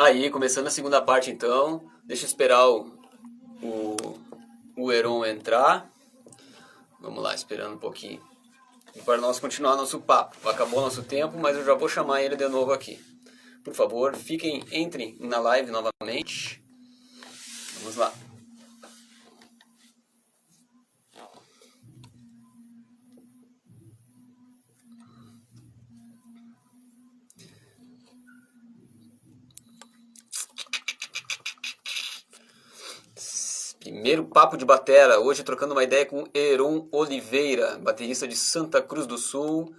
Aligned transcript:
Aí, 0.00 0.30
começando 0.30 0.68
a 0.68 0.70
segunda 0.70 1.02
parte 1.02 1.28
então, 1.28 1.90
deixa 2.04 2.22
eu 2.22 2.28
esperar 2.28 2.68
o, 2.68 2.86
o, 3.60 3.96
o 4.76 4.92
Heron 4.92 5.26
entrar. 5.26 5.90
Vamos 7.00 7.20
lá, 7.20 7.34
esperando 7.34 7.74
um 7.74 7.78
pouquinho. 7.78 8.22
Para 9.04 9.20
nós 9.20 9.40
continuar 9.40 9.74
nosso 9.74 9.98
papo. 9.98 10.48
Acabou 10.48 10.82
nosso 10.82 11.02
tempo, 11.02 11.36
mas 11.36 11.56
eu 11.56 11.64
já 11.64 11.74
vou 11.74 11.88
chamar 11.88 12.22
ele 12.22 12.36
de 12.36 12.46
novo 12.46 12.72
aqui. 12.72 13.04
Por 13.64 13.74
favor, 13.74 14.14
fiquem, 14.14 14.62
entrem 14.70 15.16
na 15.18 15.40
live 15.40 15.72
novamente. 15.72 16.62
Vamos 17.80 17.96
lá. 17.96 18.12
Primeiro 34.08 34.32
papo 34.32 34.56
de 34.56 34.64
batera, 34.64 35.20
hoje 35.20 35.44
trocando 35.44 35.74
uma 35.74 35.84
ideia 35.84 36.06
com 36.06 36.24
Heron 36.32 36.88
Oliveira, 36.90 37.76
baterista 37.76 38.26
de 38.26 38.34
Santa 38.34 38.80
Cruz 38.80 39.06
do 39.06 39.18
Sul. 39.18 39.76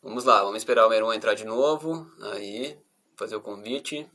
Vamos 0.00 0.24
lá, 0.24 0.44
vamos 0.44 0.58
esperar 0.58 0.86
o 0.86 0.92
Heron 0.92 1.12
entrar 1.12 1.34
de 1.34 1.44
novo. 1.44 2.06
Aí, 2.32 2.78
fazer 3.16 3.34
o 3.34 3.40
convite. 3.40 4.08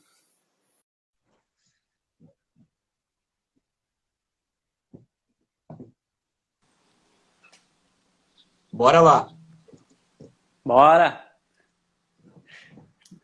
Bora 8.71 9.01
lá. 9.01 9.29
Bora. 10.63 11.21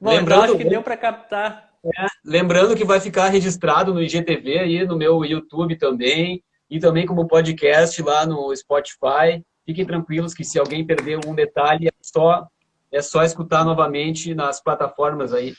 Bom, 0.02 0.10
Lembrando, 0.10 0.44
então 0.44 0.44
acho 0.44 0.58
que 0.58 0.70
deu 0.70 0.84
para 0.84 0.98
captar 0.98 1.75
é, 1.86 2.06
lembrando 2.24 2.76
que 2.76 2.84
vai 2.84 3.00
ficar 3.00 3.30
registrado 3.30 3.94
no 3.94 4.02
IGTV 4.02 4.60
aí, 4.60 4.86
no 4.86 4.98
meu 4.98 5.24
YouTube 5.24 5.78
também, 5.78 6.44
e 6.70 6.80
também 6.80 7.06
como 7.06 7.28
podcast 7.28 8.02
lá 8.02 8.26
no 8.26 8.56
Spotify. 8.56 9.44
Fiquem 9.66 9.86
tranquilos 9.86 10.34
que 10.34 10.44
se 10.44 10.58
alguém 10.58 10.86
perder 10.86 11.20
um 11.28 11.36
detalhe, 11.36 11.88
é 11.88 11.92
só, 12.02 12.48
é 12.92 13.02
só 13.02 13.24
escutar 13.24 13.64
novamente 13.64 14.34
nas 14.34 14.62
plataformas 14.62 15.34
aí. 15.34 15.54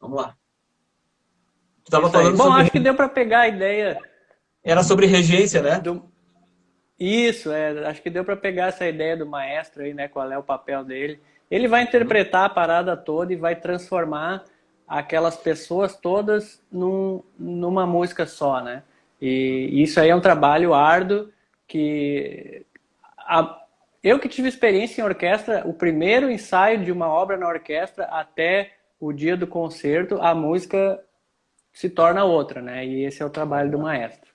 Vamos 0.00 0.20
lá. 0.20 0.34
Tu 1.84 1.90
tava 1.90 2.10
falando 2.10 2.36
Bom, 2.36 2.44
sobre... 2.44 2.62
acho 2.62 2.70
que 2.70 2.80
deu 2.80 2.94
para 2.94 3.08
pegar 3.08 3.40
a 3.40 3.48
ideia. 3.48 3.98
Era 4.62 4.82
sobre 4.82 5.06
regência, 5.06 5.62
né? 5.62 5.80
Do... 5.80 6.10
Isso, 6.98 7.50
é, 7.50 7.86
acho 7.86 8.02
que 8.02 8.10
deu 8.10 8.24
para 8.24 8.36
pegar 8.36 8.66
essa 8.66 8.86
ideia 8.86 9.16
do 9.16 9.26
maestro 9.26 9.82
aí, 9.82 9.94
né? 9.94 10.08
Qual 10.08 10.30
é 10.30 10.36
o 10.36 10.42
papel 10.42 10.84
dele. 10.84 11.20
Ele 11.50 11.66
vai 11.66 11.82
interpretar 11.82 12.44
a 12.44 12.50
parada 12.50 12.96
toda 12.96 13.32
e 13.32 13.36
vai 13.36 13.56
transformar 13.56 14.44
aquelas 14.90 15.36
pessoas 15.36 15.94
todas 15.94 16.60
num, 16.70 17.22
numa 17.38 17.86
música 17.86 18.26
só, 18.26 18.60
né? 18.60 18.82
E 19.22 19.70
isso 19.80 20.00
aí 20.00 20.10
é 20.10 20.16
um 20.16 20.20
trabalho 20.20 20.74
árduo 20.74 21.28
que 21.68 22.66
a, 23.16 23.64
eu 24.02 24.18
que 24.18 24.28
tive 24.28 24.48
experiência 24.48 25.00
em 25.00 25.04
orquestra, 25.04 25.62
o 25.64 25.72
primeiro 25.72 26.28
ensaio 26.28 26.84
de 26.84 26.90
uma 26.90 27.06
obra 27.06 27.36
na 27.36 27.46
orquestra 27.46 28.06
até 28.06 28.72
o 28.98 29.12
dia 29.12 29.36
do 29.36 29.46
concerto, 29.46 30.20
a 30.20 30.34
música 30.34 31.00
se 31.72 31.88
torna 31.88 32.24
outra, 32.24 32.60
né? 32.60 32.84
E 32.84 33.04
esse 33.04 33.22
é 33.22 33.24
o 33.24 33.30
trabalho 33.30 33.70
do 33.70 33.78
maestro. 33.78 34.28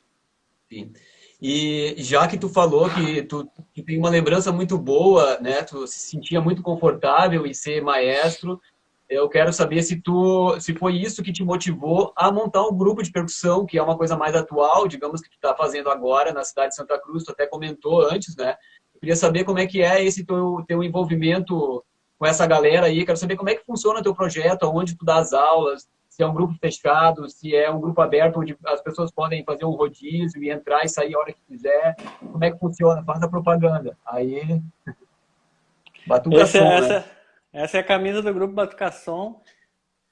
Sim. 0.71 0.93
E 1.41 1.95
já 1.97 2.29
que 2.29 2.37
tu 2.37 2.47
falou 2.47 2.89
que 2.89 3.23
tu, 3.23 3.43
tu 3.73 3.83
tem 3.83 3.97
uma 3.97 4.09
lembrança 4.09 4.53
muito 4.53 4.77
boa, 4.77 5.37
né? 5.41 5.63
Tu 5.63 5.85
se 5.85 5.99
sentia 5.99 6.39
muito 6.39 6.61
confortável 6.61 7.45
em 7.45 7.53
ser 7.53 7.83
maestro, 7.83 8.61
eu 9.09 9.29
quero 9.29 9.53
saber 9.53 9.83
se 9.83 10.01
tu, 10.01 10.59
se 10.59 10.73
foi 10.73 10.95
isso 10.95 11.21
que 11.21 11.31
te 11.31 11.43
motivou 11.43 12.11
a 12.15 12.31
montar 12.31 12.63
um 12.67 12.75
grupo 12.75 13.03
de 13.03 13.11
percussão, 13.11 13.65
que 13.65 13.77
é 13.77 13.83
uma 13.83 13.97
coisa 13.97 14.17
mais 14.17 14.35
atual, 14.35 14.87
digamos 14.87 15.21
que 15.21 15.29
tu 15.29 15.35
está 15.35 15.55
fazendo 15.55 15.89
agora 15.89 16.33
na 16.33 16.43
cidade 16.43 16.69
de 16.69 16.75
Santa 16.75 16.99
Cruz, 16.99 17.23
tu 17.23 17.31
até 17.31 17.45
comentou 17.45 18.01
antes, 18.09 18.35
né? 18.35 18.55
Eu 18.93 18.99
queria 18.99 19.15
saber 19.15 19.43
como 19.43 19.59
é 19.59 19.67
que 19.67 19.81
é 19.81 20.03
esse 20.03 20.25
teu, 20.25 20.63
teu 20.67 20.83
envolvimento 20.83 21.83
com 22.17 22.25
essa 22.25 22.47
galera 22.47 22.87
aí, 22.87 23.05
quero 23.05 23.17
saber 23.17 23.35
como 23.35 23.49
é 23.49 23.55
que 23.55 23.65
funciona 23.65 23.99
o 23.99 24.03
teu 24.03 24.15
projeto, 24.15 24.63
onde 24.73 24.97
tu 24.97 25.05
dá 25.05 25.17
as 25.17 25.33
aulas, 25.33 25.87
se 26.09 26.23
é 26.23 26.25
um 26.25 26.33
grupo 26.33 26.55
fechado, 26.59 27.29
se 27.29 27.53
é 27.53 27.69
um 27.69 27.79
grupo 27.79 28.01
aberto 28.01 28.39
onde 28.39 28.57
as 28.65 28.81
pessoas 28.81 29.11
podem 29.11 29.43
fazer 29.43 29.65
um 29.65 29.71
rodízio 29.71 30.41
e 30.41 30.49
entrar 30.49 30.83
e 30.85 30.89
sair 30.89 31.13
a 31.13 31.19
hora 31.19 31.33
que 31.33 31.41
quiser, 31.45 31.93
como 32.19 32.43
é 32.43 32.51
que 32.51 32.57
funciona? 32.57 33.03
Faz 33.03 33.21
a 33.21 33.27
propaganda. 33.27 33.97
Aí, 34.07 34.61
batucação, 36.07 36.65
essa, 36.71 36.87
né? 36.87 36.95
essa... 36.95 37.14
Essa 37.55 37.77
é 37.77 37.79
a 37.79 37.83
camisa 37.85 38.21
do 38.21 38.33
Grupo 38.33 38.53
Batucação, 38.53 39.39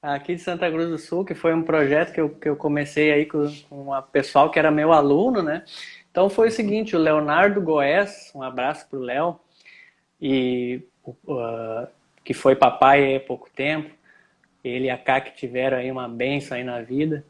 aqui 0.01 0.33
de 0.33 0.41
Santa 0.41 0.71
Cruz 0.71 0.87
do 0.87 0.97
Sul, 0.97 1.25
que 1.25 1.35
foi 1.35 1.53
um 1.53 1.61
projeto 1.61 2.13
que 2.13 2.21
eu, 2.21 2.29
que 2.29 2.47
eu 2.47 2.55
comecei 2.55 3.11
aí 3.11 3.25
com, 3.25 3.45
com 3.67 4.01
pessoal 4.13 4.49
que 4.49 4.57
era 4.57 4.71
meu 4.71 4.93
aluno, 4.93 5.43
né? 5.43 5.65
Então 6.09 6.29
foi 6.29 6.47
o 6.47 6.51
seguinte, 6.51 6.95
o 6.95 6.99
Leonardo 6.99 7.61
Goes, 7.61 8.31
um 8.33 8.41
abraço 8.41 8.87
pro 8.87 8.97
Léo, 8.97 9.37
e 10.21 10.83
uh, 11.05 11.85
que 12.23 12.33
foi 12.33 12.55
papai 12.55 13.17
há 13.17 13.19
pouco 13.19 13.49
tempo, 13.53 13.93
ele 14.63 14.85
e 14.85 14.89
a 14.89 14.97
Cá 14.97 15.19
que 15.19 15.35
tiveram 15.35 15.79
aí 15.79 15.91
uma 15.91 16.07
benção 16.07 16.55
aí 16.55 16.63
na 16.63 16.81
vida, 16.81 17.25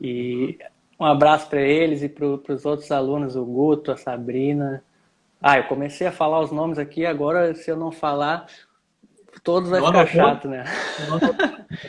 e 0.00 0.58
um 0.98 1.04
abraço 1.04 1.50
para 1.50 1.60
eles 1.60 2.02
e 2.02 2.08
para 2.08 2.24
os 2.24 2.64
outros 2.64 2.90
alunos, 2.90 3.36
o 3.36 3.44
Guto, 3.44 3.92
a 3.92 3.98
Sabrina. 3.98 4.82
Ah, 5.42 5.58
eu 5.58 5.64
comecei 5.64 6.06
a 6.06 6.12
falar 6.12 6.40
os 6.40 6.50
nomes 6.50 6.78
aqui, 6.78 7.04
agora 7.04 7.54
se 7.54 7.70
eu 7.70 7.76
não 7.76 7.92
falar, 7.92 8.46
todos 9.40 9.70
vai 9.70 9.80
ficar 9.80 10.06
chato, 10.06 10.48
né? 10.48 10.64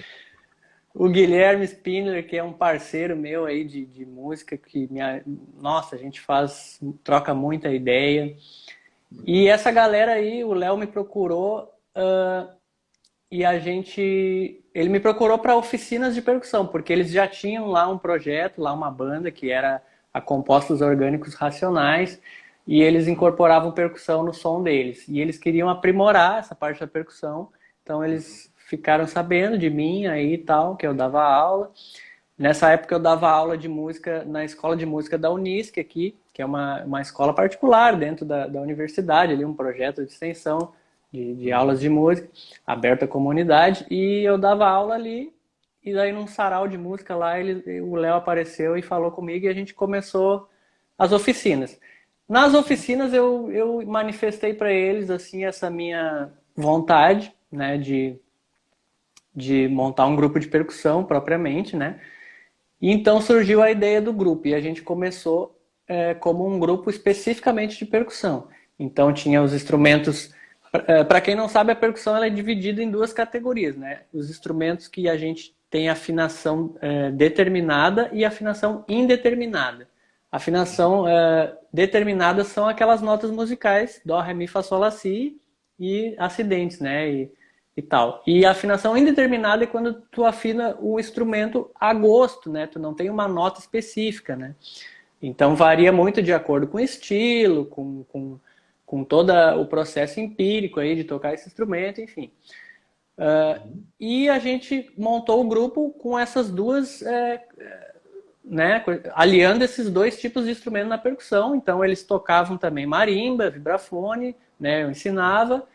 o 0.93 1.09
Guilherme 1.09 1.65
Spindler, 1.65 2.27
que 2.27 2.37
é 2.37 2.43
um 2.43 2.53
parceiro 2.53 3.15
meu 3.15 3.45
aí 3.45 3.63
de, 3.63 3.85
de 3.85 4.05
música, 4.05 4.57
que 4.57 4.87
minha, 4.91 5.23
nossa, 5.59 5.95
a 5.95 5.99
gente 5.99 6.21
faz, 6.21 6.79
troca 7.03 7.33
muita 7.33 7.69
ideia. 7.69 8.35
E 9.25 9.47
essa 9.47 9.71
galera 9.71 10.13
aí, 10.13 10.43
o 10.43 10.53
Léo 10.53 10.77
me 10.77 10.87
procurou 10.87 11.71
uh, 11.95 12.49
e 13.31 13.43
a 13.43 13.57
gente, 13.57 14.63
ele 14.73 14.89
me 14.89 14.99
procurou 14.99 15.39
para 15.39 15.55
oficinas 15.55 16.13
de 16.13 16.21
percussão, 16.21 16.67
porque 16.67 16.93
eles 16.93 17.09
já 17.11 17.27
tinham 17.27 17.67
lá 17.67 17.87
um 17.87 17.97
projeto, 17.97 18.61
lá 18.61 18.71
uma 18.71 18.91
banda 18.91 19.31
que 19.31 19.51
era 19.51 19.81
a 20.13 20.21
Compostos 20.21 20.81
Orgânicos 20.81 21.33
Racionais, 21.33 22.21
e 22.65 22.81
eles 22.81 23.07
incorporavam 23.07 23.71
percussão 23.71 24.23
no 24.23 24.33
som 24.33 24.61
deles. 24.61 25.07
E 25.07 25.19
eles 25.19 25.37
queriam 25.37 25.69
aprimorar 25.69 26.39
essa 26.39 26.55
parte 26.55 26.79
da 26.79 26.87
percussão, 26.87 27.49
então 27.81 28.03
eles 28.03 28.51
ficaram 28.67 29.05
sabendo 29.07 29.57
de 29.57 29.69
mim 29.69 30.07
aí 30.07 30.33
e 30.33 30.37
tal, 30.37 30.75
que 30.75 30.87
eu 30.87 30.93
dava 30.93 31.21
aula. 31.23 31.71
Nessa 32.37 32.71
época 32.71 32.95
eu 32.95 32.99
dava 32.99 33.29
aula 33.29 33.57
de 33.57 33.67
música 33.67 34.23
na 34.25 34.43
escola 34.43 34.75
de 34.75 34.85
música 34.85 35.17
da 35.17 35.31
Unisc 35.31 35.77
aqui, 35.77 36.17
que 36.33 36.41
é 36.41 36.45
uma, 36.45 36.83
uma 36.83 37.01
escola 37.01 37.33
particular 37.33 37.95
dentro 37.95 38.25
da, 38.25 38.47
da 38.47 38.59
universidade, 38.59 39.33
ali 39.33 39.45
um 39.45 39.53
projeto 39.53 40.03
de 40.03 40.11
extensão 40.11 40.73
de, 41.11 41.35
de 41.35 41.51
aulas 41.51 41.79
de 41.79 41.89
música, 41.89 42.27
aberto 42.65 43.03
à 43.03 43.07
comunidade, 43.07 43.85
e 43.89 44.23
eu 44.23 44.37
dava 44.37 44.67
aula 44.67 44.95
ali, 44.95 45.31
e 45.83 45.93
daí 45.93 46.11
num 46.11 46.25
sarau 46.25 46.67
de 46.67 46.77
música 46.77 47.15
lá, 47.15 47.39
ele, 47.39 47.81
o 47.81 47.95
Léo 47.95 48.15
apareceu 48.15 48.75
e 48.75 48.81
falou 48.81 49.11
comigo, 49.11 49.45
e 49.45 49.49
a 49.49 49.53
gente 49.53 49.75
começou 49.75 50.49
as 50.97 51.11
oficinas. 51.11 51.79
Nas 52.27 52.53
oficinas 52.53 53.13
eu, 53.13 53.51
eu 53.51 53.85
manifestei 53.85 54.53
para 54.53 54.71
eles 54.71 55.09
assim 55.09 55.45
essa 55.45 55.69
minha 55.69 56.31
vontade, 56.55 57.33
né, 57.51 57.77
de, 57.77 58.17
de 59.35 59.67
montar 59.67 60.05
um 60.05 60.15
grupo 60.15 60.39
de 60.39 60.47
percussão 60.47 61.03
propriamente, 61.03 61.75
né? 61.75 61.99
E 62.81 62.91
então 62.91 63.21
surgiu 63.21 63.61
a 63.61 63.71
ideia 63.71 64.01
do 64.01 64.11
grupo 64.11 64.47
e 64.47 64.55
a 64.55 64.59
gente 64.59 64.81
começou 64.81 65.57
é, 65.87 66.13
como 66.13 66.47
um 66.47 66.59
grupo 66.59 66.89
especificamente 66.89 67.77
de 67.77 67.85
percussão. 67.85 68.47
Então 68.79 69.13
tinha 69.13 69.41
os 69.41 69.53
instrumentos 69.53 70.33
é, 70.87 71.03
para 71.03 71.21
quem 71.21 71.35
não 71.35 71.47
sabe, 71.47 71.71
a 71.71 71.75
percussão 71.75 72.15
ela 72.15 72.25
é 72.25 72.31
dividida 72.31 72.81
em 72.81 72.89
duas 72.89 73.13
categorias, 73.13 73.77
né? 73.77 74.01
Os 74.11 74.31
instrumentos 74.31 74.87
que 74.87 75.07
a 75.07 75.15
gente 75.15 75.55
tem 75.69 75.87
afinação 75.87 76.75
é, 76.81 77.11
determinada 77.11 78.09
e 78.11 78.25
afinação 78.25 78.83
indeterminada. 78.87 79.87
Afinação 80.33 81.07
é, 81.07 81.55
determinada 81.71 82.43
são 82.43 82.67
aquelas 82.67 83.03
notas 83.03 83.29
musicais, 83.29 84.01
dó, 84.03 84.19
ré, 84.19 84.33
mi, 84.33 84.47
fá, 84.47 84.63
sol, 84.63 84.79
lá, 84.79 84.89
si 84.89 85.39
e 85.79 86.15
acidentes, 86.17 86.79
né? 86.79 87.07
E, 87.07 87.31
e 87.77 87.83
tal. 87.83 88.23
E 88.25 88.43
a 88.43 88.49
afinação 88.49 88.97
indeterminada 88.97 89.63
é 89.63 89.67
quando 89.67 89.93
tu 90.11 90.25
afina 90.25 90.75
o 90.79 90.99
instrumento 90.99 91.69
a 91.79 91.93
gosto, 91.93 92.51
né? 92.51 92.65
Tu 92.65 92.79
não 92.79 92.95
tem 92.95 93.11
uma 93.11 93.27
nota 93.27 93.59
específica, 93.59 94.35
né? 94.35 94.55
Então 95.21 95.55
varia 95.55 95.91
muito 95.91 96.19
de 96.19 96.33
acordo 96.33 96.65
com 96.65 96.77
o 96.77 96.81
estilo, 96.81 97.65
com, 97.67 98.03
com, 98.05 98.39
com 98.87 99.03
todo 99.03 99.31
o 99.61 99.67
processo 99.67 100.19
empírico 100.19 100.79
aí 100.79 100.95
de 100.95 101.03
tocar 101.03 101.35
esse 101.35 101.47
instrumento, 101.47 102.01
enfim. 102.01 102.31
Uh, 103.19 103.83
e 103.99 104.27
a 104.29 104.39
gente 104.39 104.91
montou 104.97 105.39
o 105.41 105.47
grupo 105.47 105.91
com 105.91 106.17
essas 106.17 106.49
duas 106.49 107.03
é, 107.03 107.39
né, 108.43 108.83
aliando 109.13 109.63
esses 109.63 109.89
dois 109.89 110.19
tipos 110.19 110.45
de 110.45 110.51
instrumento 110.51 110.87
na 110.87 110.97
percussão. 110.97 111.55
Então 111.55 111.83
eles 111.83 112.03
tocavam 112.03 112.57
também 112.57 112.85
marimba, 112.85 113.49
vibrafone, 113.49 114.35
né, 114.59 114.83
eu 114.83 114.91
ensinava, 114.91 115.65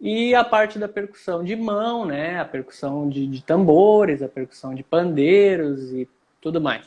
e 0.00 0.34
a 0.34 0.44
parte 0.44 0.78
da 0.78 0.88
percussão 0.88 1.42
de 1.42 1.56
mão, 1.56 2.04
né? 2.04 2.38
A 2.38 2.44
percussão 2.44 3.08
de, 3.08 3.26
de 3.26 3.42
tambores, 3.42 4.22
a 4.22 4.28
percussão 4.28 4.74
de 4.74 4.82
pandeiros 4.82 5.92
e 5.92 6.08
tudo 6.40 6.60
mais. 6.60 6.84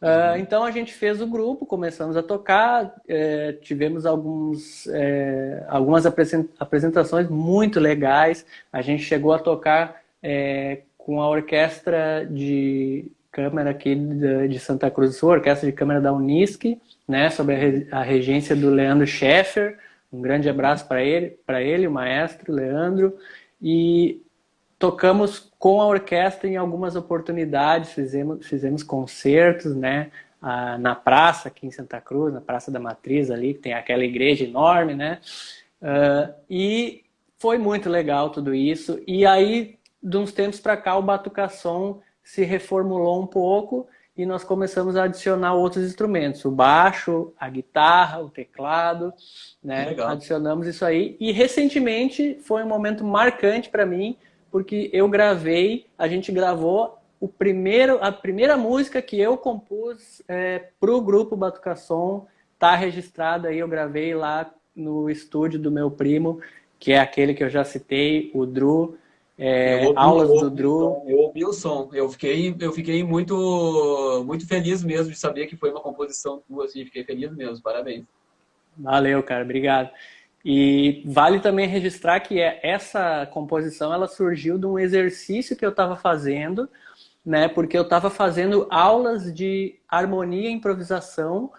Uh, 0.00 0.38
então 0.38 0.62
a 0.62 0.70
gente 0.70 0.92
fez 0.92 1.20
o 1.20 1.26
grupo, 1.26 1.66
começamos 1.66 2.16
a 2.16 2.22
tocar, 2.22 2.94
é, 3.08 3.52
tivemos 3.54 4.06
alguns, 4.06 4.86
é, 4.88 5.64
algumas 5.68 6.04
apresentações 6.06 7.28
muito 7.28 7.80
legais. 7.80 8.46
A 8.72 8.80
gente 8.80 9.02
chegou 9.02 9.32
a 9.32 9.38
tocar 9.38 10.02
é, 10.22 10.82
com 10.96 11.20
a 11.20 11.28
orquestra 11.28 12.24
de 12.30 13.10
câmara 13.38 13.70
aqui 13.70 13.94
de 14.48 14.58
Santa 14.58 14.90
Cruz 14.90 15.10
do 15.10 15.16
Sul, 15.16 15.28
orquestra 15.28 15.70
de 15.70 15.72
câmara 15.72 16.00
da 16.00 16.12
Unisc, 16.12 16.76
né, 17.06 17.30
sob 17.30 17.54
a 17.92 18.02
regência 18.02 18.56
do 18.56 18.68
Leandro 18.68 19.06
Scheffer. 19.06 19.78
Um 20.12 20.20
grande 20.20 20.48
abraço 20.48 20.88
para 20.88 21.04
ele, 21.04 21.38
para 21.46 21.62
ele, 21.62 21.86
o 21.86 21.90
maestro 21.92 22.52
Leandro. 22.52 23.16
E 23.62 24.20
tocamos 24.76 25.52
com 25.56 25.80
a 25.80 25.86
orquestra 25.86 26.48
em 26.48 26.56
algumas 26.56 26.96
oportunidades, 26.96 27.92
fizemos, 27.92 28.44
fizemos 28.44 28.82
concertos, 28.82 29.76
né? 29.76 30.10
Na 30.80 30.96
praça 30.96 31.46
aqui 31.46 31.64
em 31.64 31.70
Santa 31.70 32.00
Cruz, 32.00 32.34
na 32.34 32.40
Praça 32.40 32.72
da 32.72 32.80
Matriz 32.80 33.30
ali, 33.30 33.54
que 33.54 33.60
tem 33.60 33.72
aquela 33.72 34.04
igreja 34.04 34.44
enorme, 34.44 34.94
né? 34.94 35.20
Uh, 35.80 36.34
e 36.50 37.04
foi 37.36 37.56
muito 37.56 37.88
legal 37.88 38.30
tudo 38.30 38.52
isso. 38.52 39.00
E 39.06 39.24
aí, 39.24 39.78
de 40.02 40.16
uns 40.16 40.32
tempos 40.32 40.58
para 40.58 40.76
cá, 40.76 40.96
o 40.96 41.02
Batucação 41.02 42.00
se 42.28 42.44
reformulou 42.44 43.22
um 43.22 43.26
pouco 43.26 43.88
e 44.14 44.26
nós 44.26 44.44
começamos 44.44 44.96
a 44.96 45.04
adicionar 45.04 45.54
outros 45.54 45.82
instrumentos, 45.82 46.44
o 46.44 46.50
baixo, 46.50 47.32
a 47.40 47.48
guitarra, 47.48 48.20
o 48.20 48.28
teclado, 48.28 49.14
né? 49.64 49.86
Legal. 49.86 50.10
Adicionamos 50.10 50.66
isso 50.66 50.84
aí. 50.84 51.16
E 51.18 51.32
recentemente 51.32 52.38
foi 52.42 52.62
um 52.62 52.68
momento 52.68 53.02
marcante 53.02 53.70
para 53.70 53.86
mim, 53.86 54.14
porque 54.50 54.90
eu 54.92 55.08
gravei, 55.08 55.86
a 55.96 56.06
gente 56.06 56.30
gravou 56.30 56.98
o 57.18 57.26
primeiro, 57.26 57.98
a 58.02 58.12
primeira 58.12 58.58
música 58.58 59.00
que 59.00 59.18
eu 59.18 59.38
compus 59.38 60.20
é, 60.28 60.68
para 60.78 60.92
o 60.92 61.00
grupo 61.00 61.34
Batucação, 61.34 62.26
tá 62.58 62.74
registrada 62.74 63.48
aí, 63.48 63.58
eu 63.58 63.68
gravei 63.68 64.14
lá 64.14 64.52
no 64.76 65.08
estúdio 65.08 65.58
do 65.58 65.70
meu 65.70 65.90
primo, 65.90 66.42
que 66.78 66.92
é 66.92 66.98
aquele 66.98 67.32
que 67.32 67.42
eu 67.42 67.48
já 67.48 67.64
citei, 67.64 68.30
o 68.34 68.44
Drew, 68.44 68.98
é, 69.38 69.86
ouvi, 69.86 69.92
aulas 69.96 70.28
do 70.28 70.50
Drew. 70.50 71.02
Eu 71.06 71.18
ouvi 71.18 71.44
o 71.44 71.52
som, 71.52 71.88
eu 71.92 72.08
fiquei, 72.08 72.54
eu 72.58 72.72
fiquei 72.72 73.04
muito, 73.04 74.24
muito 74.26 74.46
feliz 74.48 74.82
mesmo 74.82 75.12
de 75.12 75.18
saber 75.18 75.46
que 75.46 75.56
foi 75.56 75.70
uma 75.70 75.80
composição 75.80 76.42
tua, 76.48 76.64
assim, 76.64 76.84
fiquei 76.84 77.04
feliz 77.04 77.34
mesmo, 77.34 77.62
parabéns. 77.62 78.04
Valeu, 78.76 79.22
cara, 79.22 79.44
obrigado. 79.44 79.90
E 80.44 81.02
vale 81.04 81.40
também 81.40 81.68
registrar 81.68 82.18
que 82.20 82.40
é, 82.40 82.58
essa 82.62 83.26
composição 83.26 83.92
ela 83.92 84.08
surgiu 84.08 84.58
de 84.58 84.66
um 84.66 84.78
exercício 84.78 85.56
que 85.56 85.64
eu 85.64 85.70
estava 85.70 85.96
fazendo, 85.96 86.68
né? 87.24 87.48
Porque 87.48 87.78
eu 87.78 87.82
estava 87.82 88.10
fazendo 88.10 88.66
aulas 88.70 89.32
de 89.32 89.78
harmonia 89.88 90.48
e 90.48 90.52
improvisação 90.52 91.52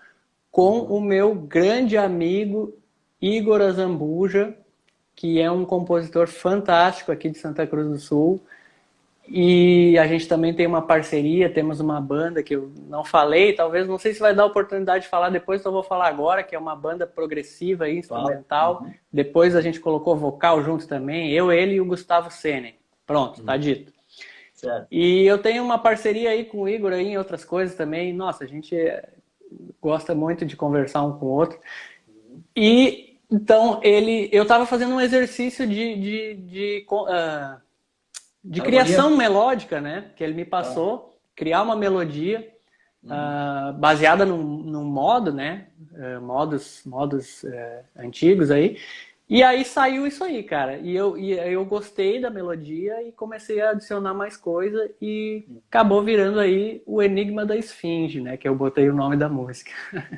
com 0.52 0.80
o 0.81 1.00
meu 1.00 1.36
grande 1.36 1.98
amigo 1.98 2.78
Igor 3.22 3.62
Azambuja, 3.62 4.58
que 5.19 5.38
é 5.38 5.51
um 5.51 5.66
compositor 5.66 6.30
fantástico 6.30 7.12
aqui 7.12 7.30
de 7.30 7.38
Santa 7.38 7.68
Cruz 7.68 7.89
do 7.89 7.98
Sul. 7.98 8.42
E 9.27 9.98
a 9.98 10.07
gente 10.07 10.25
também 10.30 10.54
tem 10.54 10.66
uma 10.66 10.81
parceria, 10.81 11.54
temos 11.54 11.81
uma 11.81 12.00
banda 12.00 12.42
que 12.42 12.56
eu 12.56 12.71
não 12.88 13.04
falei, 13.04 13.51
talvez, 13.51 13.86
não 13.86 14.00
sei 14.00 14.13
se 14.13 14.21
vai 14.21 14.33
dar 14.33 14.45
oportunidade 14.45 15.04
de 15.04 15.10
falar 15.10 15.30
depois, 15.30 15.60
então 15.60 15.71
eu 15.71 15.74
vou 15.74 15.83
falar 15.83 16.07
agora, 16.07 16.42
que 16.42 16.56
é 16.56 16.57
uma 16.57 16.74
banda 16.74 17.06
progressiva 17.06 17.89
e 17.89 17.98
instrumental. 17.98 18.81
Uhum. 18.81 18.94
Depois 19.12 19.57
a 19.57 19.62
gente 19.62 19.81
colocou 19.81 20.16
vocal 20.16 20.63
junto 20.63 20.88
também, 20.88 21.33
eu, 21.33 21.51
ele 21.51 21.74
e 21.74 21.81
o 21.81 21.86
Gustavo 21.86 22.31
Sene. 22.31 22.75
Pronto, 23.06 23.33
tá 23.33 23.39
uhum. 23.42 23.45
tá 23.45 23.57
dito. 23.57 23.92
Certo. 24.54 24.88
E 24.89 25.25
eu 25.25 25.38
tenho 25.38 25.66
uma 25.66 25.80
parceria 25.80 26.30
aí 26.30 26.45
com 26.45 26.62
o 26.62 26.69
Igor 26.69 26.94
aí 26.94 27.07
em 27.07 27.18
outras 27.18 27.44
coisas 27.44 27.75
também. 27.75 28.13
Nossa, 28.13 28.45
a 28.45 28.48
gente 28.48 28.74
gosta 29.81 30.16
muito 30.16 30.45
de 30.45 30.56
conversar 30.56 31.04
um 31.04 31.19
com 31.19 31.25
o 31.25 31.30
outro. 31.30 31.60
E 32.56 33.08
então 33.31 33.80
ele, 33.84 34.30
eu 34.31 34.44
estava 34.44 34.66
fazendo 34.66 34.96
um 34.96 35.02
exercício 35.02 35.68
de, 35.68 35.96
de, 35.96 36.34
de 36.36 36.88
uh, 36.92 37.60
de 38.44 38.62
criação 38.62 39.16
melódica, 39.16 39.81
né? 39.81 40.12
Que 40.16 40.24
ele 40.24 40.34
me 40.34 40.46
passou, 40.46 41.14
ah. 41.14 41.20
criar 41.36 41.62
uma 41.62 41.76
melodia 41.76 42.52
uhum. 43.04 43.12
uh, 43.12 43.74
baseada 43.74 44.26
num, 44.26 44.42
num, 44.44 44.84
modo, 44.84 45.34
né? 45.34 45.68
Uh, 45.92 46.22
modos 46.22 46.81
modos 46.86 47.44
uh, 47.44 47.84
antigos 47.98 48.50
aí. 48.50 48.78
E 49.30 49.44
aí 49.44 49.64
saiu 49.64 50.08
isso 50.08 50.24
aí, 50.24 50.42
cara. 50.42 50.78
E 50.78 50.96
eu, 50.96 51.16
e 51.16 51.34
eu 51.34 51.64
gostei 51.64 52.20
da 52.20 52.31
melodia 52.31 53.04
e 53.04 53.12
comecei 53.12 53.62
a 53.62 53.70
adicionar 53.70 54.12
mais 54.12 54.36
coisa 54.36 54.90
e 55.00 55.46
acabou 55.70 56.02
virando 56.02 56.40
aí 56.40 56.81
o 56.84 57.00
Enigma 57.00 57.46
da 57.46 57.56
Esfinge, 57.56 58.22
né? 58.22 58.38
Que 58.38 58.50
eu 58.50 58.56
botei 58.56 58.90
o 58.90 58.94
nome 58.94 59.16
da 59.16 59.30
música. 59.30 59.70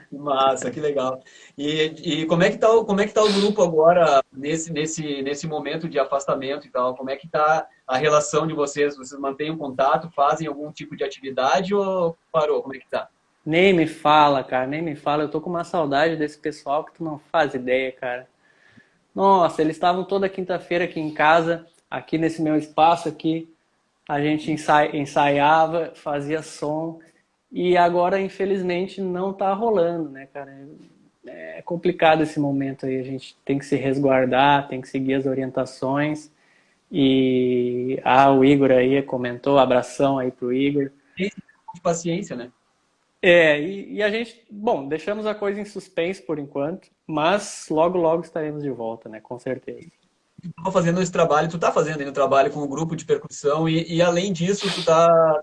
Massa, 0.09 0.71
que 0.71 0.79
legal. 0.79 1.21
E, 1.57 2.21
e 2.21 2.25
como 2.25 2.43
é 2.43 2.51
que 2.51 2.57
tá, 2.57 2.69
como 2.85 3.01
é 3.01 3.05
que 3.05 3.13
tá 3.13 3.21
o 3.21 3.33
grupo 3.33 3.61
agora 3.61 4.23
nesse, 4.31 4.71
nesse, 4.71 5.21
nesse 5.21 5.45
momento 5.45 5.89
de 5.89 5.99
afastamento 5.99 6.65
e 6.65 6.69
tal? 6.69 6.95
Como 6.95 7.09
é 7.09 7.17
que 7.17 7.27
tá 7.27 7.67
a 7.85 7.97
relação 7.97 8.47
de 8.47 8.53
vocês? 8.53 8.95
Vocês 8.95 9.19
mantêm 9.19 9.51
um 9.51 9.57
contato, 9.57 10.09
fazem 10.15 10.47
algum 10.47 10.71
tipo 10.71 10.95
de 10.95 11.03
atividade 11.03 11.75
ou 11.75 12.17
parou? 12.31 12.61
Como 12.61 12.75
é 12.75 12.79
que 12.79 12.89
tá? 12.89 13.09
Nem 13.45 13.73
me 13.73 13.87
fala, 13.87 14.41
cara, 14.41 14.67
nem 14.67 14.81
me 14.81 14.95
fala. 14.95 15.23
Eu 15.23 15.29
tô 15.29 15.41
com 15.41 15.49
uma 15.49 15.65
saudade 15.65 16.15
desse 16.15 16.37
pessoal 16.37 16.85
que 16.85 16.93
tu 16.93 17.03
não 17.03 17.19
faz 17.19 17.53
ideia, 17.53 17.91
cara. 17.91 18.25
Nossa, 19.13 19.61
eles 19.61 19.75
estavam 19.75 20.03
toda 20.03 20.29
quinta-feira 20.29 20.85
aqui 20.85 20.99
em 20.99 21.13
casa, 21.13 21.65
aqui 21.89 22.17
nesse 22.17 22.41
meu 22.41 22.55
espaço 22.55 23.09
aqui. 23.09 23.53
A 24.07 24.21
gente 24.21 24.51
ensaiava, 24.51 25.91
fazia 25.95 26.41
som. 26.41 26.99
E 27.51 27.77
agora, 27.77 28.19
infelizmente, 28.19 29.01
não 29.01 29.33
tá 29.33 29.53
rolando, 29.53 30.09
né, 30.09 30.27
cara? 30.33 30.67
É 31.25 31.61
complicado 31.61 32.23
esse 32.23 32.39
momento 32.39 32.85
aí. 32.85 32.99
A 32.99 33.03
gente 33.03 33.35
tem 33.45 33.59
que 33.59 33.65
se 33.65 33.75
resguardar, 33.75 34.67
tem 34.67 34.81
que 34.81 34.87
seguir 34.87 35.15
as 35.15 35.25
orientações. 35.25 36.31
E 36.91 37.99
ah, 38.03 38.31
o 38.31 38.43
Igor 38.43 38.71
aí 38.71 39.01
comentou, 39.03 39.59
abração 39.59 40.17
aí 40.17 40.31
pro 40.31 40.53
Igor. 40.53 40.91
Paciência, 41.81 42.35
né? 42.35 42.51
É, 43.21 43.59
e, 43.61 43.95
e, 43.95 44.03
a 44.03 44.09
gente, 44.09 44.43
bom, 44.49 44.87
deixamos 44.87 45.27
a 45.27 45.35
coisa 45.35 45.59
em 45.61 45.65
suspense 45.65 46.21
por 46.21 46.39
enquanto, 46.39 46.89
mas 47.05 47.67
logo, 47.69 47.97
logo 47.97 48.23
estaremos 48.23 48.63
de 48.63 48.71
volta, 48.71 49.07
né? 49.07 49.19
Com 49.21 49.37
certeza. 49.37 49.87
Tu 50.41 50.51
tá 50.63 50.71
fazendo 50.71 50.99
esse 50.99 51.11
trabalho, 51.11 51.49
tu 51.49 51.59
tá 51.59 51.71
fazendo 51.71 52.01
aí 52.01 52.09
um 52.09 52.13
trabalho 52.13 52.49
com 52.49 52.59
o 52.59 52.63
um 52.63 52.67
grupo 52.67 52.95
de 52.95 53.05
percussão 53.05 53.69
e, 53.69 53.85
e, 53.93 54.01
além 54.01 54.33
disso, 54.33 54.67
tu 54.73 54.83
tá 54.83 55.39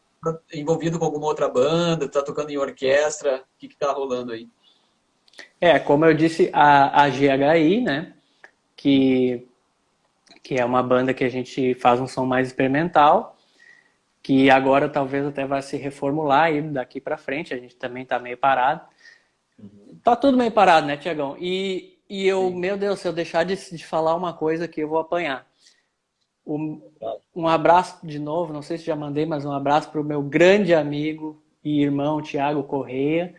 envolvido 0.53 0.99
com 0.99 1.05
alguma 1.05 1.27
outra 1.27 1.49
banda, 1.49 2.09
tu 2.09 2.13
tá 2.13 2.23
tocando 2.23 2.51
em 2.51 2.59
orquestra, 2.59 3.37
o 3.37 3.59
que 3.59 3.69
que 3.69 3.77
tá 3.77 3.93
rolando 3.93 4.33
aí? 4.33 4.49
É, 5.61 5.79
como 5.79 6.05
eu 6.05 6.15
disse, 6.15 6.51
a, 6.53 7.05
a 7.05 7.09
GHI, 7.09 7.81
né, 7.81 8.13
que, 8.75 9.47
que 10.43 10.57
é 10.57 10.65
uma 10.65 10.83
banda 10.83 11.15
que 11.15 11.23
a 11.23 11.29
gente 11.29 11.75
faz 11.75 12.01
um 12.01 12.09
som 12.09 12.27
mais 12.27 12.49
experimental, 12.49 13.38
que 14.29 14.51
agora 14.51 14.91
talvez 14.91 15.25
até 15.25 15.47
vai 15.47 15.63
se 15.63 15.79
reformular 15.79 16.43
aí 16.43 16.61
daqui 16.61 17.01
para 17.01 17.17
frente, 17.17 17.55
a 17.55 17.57
gente 17.57 17.75
também 17.75 18.03
está 18.03 18.19
meio 18.19 18.37
parado. 18.37 18.83
Uhum. 19.59 19.99
Tá 20.05 20.15
tudo 20.15 20.37
meio 20.37 20.53
parado, 20.53 20.87
né, 20.87 20.99
Tiagão? 20.99 21.35
E, 21.41 21.99
e 22.11 22.27
eu, 22.27 22.51
Sim. 22.51 22.59
meu 22.59 22.77
Deus, 22.77 23.01
se 23.01 23.09
eu 23.09 23.13
deixar 23.15 23.45
de, 23.45 23.57
de 23.57 23.87
falar 23.87 24.15
uma 24.15 24.35
coisa 24.35 24.69
que 24.69 24.83
eu 24.83 24.89
vou 24.91 24.99
apanhar. 24.99 25.47
Um, 26.47 26.79
um 27.35 27.49
abraço 27.49 28.07
de 28.07 28.19
novo, 28.19 28.53
não 28.53 28.61
sei 28.61 28.77
se 28.77 28.85
já 28.85 28.95
mandei, 28.95 29.25
mas 29.25 29.47
um 29.47 29.53
abraço 29.53 29.91
para 29.91 30.01
o 30.03 30.05
meu 30.05 30.21
grande 30.21 30.75
amigo 30.75 31.43
e 31.65 31.81
irmão 31.81 32.21
Tiago 32.21 32.63
Correia, 32.65 33.35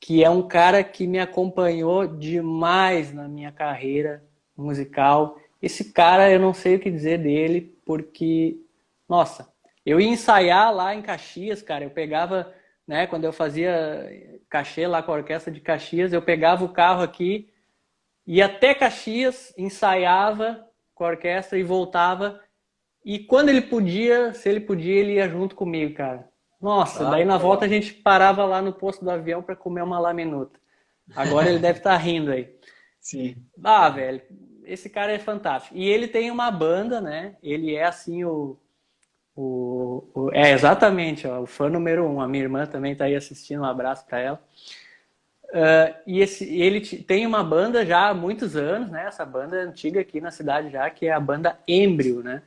que 0.00 0.24
é 0.24 0.30
um 0.30 0.48
cara 0.48 0.82
que 0.82 1.06
me 1.06 1.18
acompanhou 1.18 2.06
demais 2.06 3.12
na 3.12 3.28
minha 3.28 3.52
carreira 3.52 4.24
musical. 4.56 5.38
Esse 5.60 5.92
cara, 5.92 6.30
eu 6.30 6.40
não 6.40 6.54
sei 6.54 6.76
o 6.76 6.80
que 6.80 6.90
dizer 6.90 7.18
dele, 7.18 7.76
porque, 7.84 8.56
nossa, 9.06 9.51
eu 9.84 10.00
ia 10.00 10.08
ensaiar 10.08 10.74
lá 10.74 10.94
em 10.94 11.02
Caxias, 11.02 11.62
cara. 11.62 11.84
Eu 11.84 11.90
pegava, 11.90 12.52
né, 12.86 13.06
quando 13.06 13.24
eu 13.24 13.32
fazia 13.32 14.08
cachê 14.48 14.86
lá 14.86 15.02
com 15.02 15.12
a 15.12 15.16
orquestra 15.16 15.52
de 15.52 15.60
Caxias, 15.60 16.12
eu 16.12 16.22
pegava 16.22 16.64
o 16.64 16.72
carro 16.72 17.02
aqui, 17.02 17.50
ia 18.26 18.46
até 18.46 18.74
Caxias, 18.74 19.52
ensaiava 19.56 20.64
com 20.94 21.04
a 21.04 21.08
orquestra 21.08 21.58
e 21.58 21.62
voltava. 21.62 22.40
E 23.04 23.18
quando 23.18 23.48
ele 23.48 23.62
podia, 23.62 24.32
se 24.32 24.48
ele 24.48 24.60
podia, 24.60 24.94
ele 24.94 25.14
ia 25.14 25.28
junto 25.28 25.56
comigo, 25.56 25.94
cara. 25.94 26.28
Nossa, 26.60 27.08
ah, 27.08 27.10
daí 27.10 27.24
na 27.24 27.36
volta 27.36 27.64
a 27.64 27.68
gente 27.68 27.92
parava 27.92 28.44
lá 28.44 28.62
no 28.62 28.72
posto 28.72 29.04
do 29.04 29.10
avião 29.10 29.42
para 29.42 29.56
comer 29.56 29.82
uma 29.82 29.98
laminuta. 29.98 30.60
Agora 31.16 31.48
ele 31.48 31.58
deve 31.58 31.78
estar 31.78 31.90
tá 31.90 31.96
rindo 31.96 32.30
aí. 32.30 32.54
Sim. 33.00 33.36
Ah, 33.64 33.88
velho, 33.88 34.22
esse 34.64 34.88
cara 34.88 35.10
é 35.10 35.18
fantástico. 35.18 35.76
E 35.76 35.88
ele 35.88 36.06
tem 36.06 36.30
uma 36.30 36.50
banda, 36.52 37.00
né? 37.00 37.36
Ele 37.42 37.74
é 37.74 37.84
assim 37.84 38.24
o 38.24 38.56
o, 39.34 40.04
o, 40.14 40.30
é, 40.32 40.52
exatamente, 40.52 41.26
ó, 41.26 41.40
o 41.40 41.46
fã 41.46 41.68
número 41.68 42.04
um. 42.06 42.20
A 42.20 42.28
minha 42.28 42.44
irmã 42.44 42.66
também 42.66 42.92
está 42.92 43.06
aí 43.06 43.16
assistindo, 43.16 43.62
um 43.62 43.64
abraço 43.64 44.04
para 44.06 44.20
ela. 44.20 44.42
Uh, 45.52 45.94
e 46.06 46.20
esse, 46.20 46.44
ele 46.44 46.80
tem 46.80 47.26
uma 47.26 47.44
banda 47.44 47.84
já 47.84 48.08
há 48.08 48.14
muitos 48.14 48.56
anos, 48.56 48.90
né? 48.90 49.06
Essa 49.06 49.24
banda 49.24 49.56
antiga 49.56 50.00
aqui 50.00 50.20
na 50.20 50.30
cidade 50.30 50.70
já, 50.70 50.88
que 50.88 51.06
é 51.06 51.12
a 51.12 51.20
banda 51.20 51.58
Embrio, 51.68 52.22
né? 52.22 52.42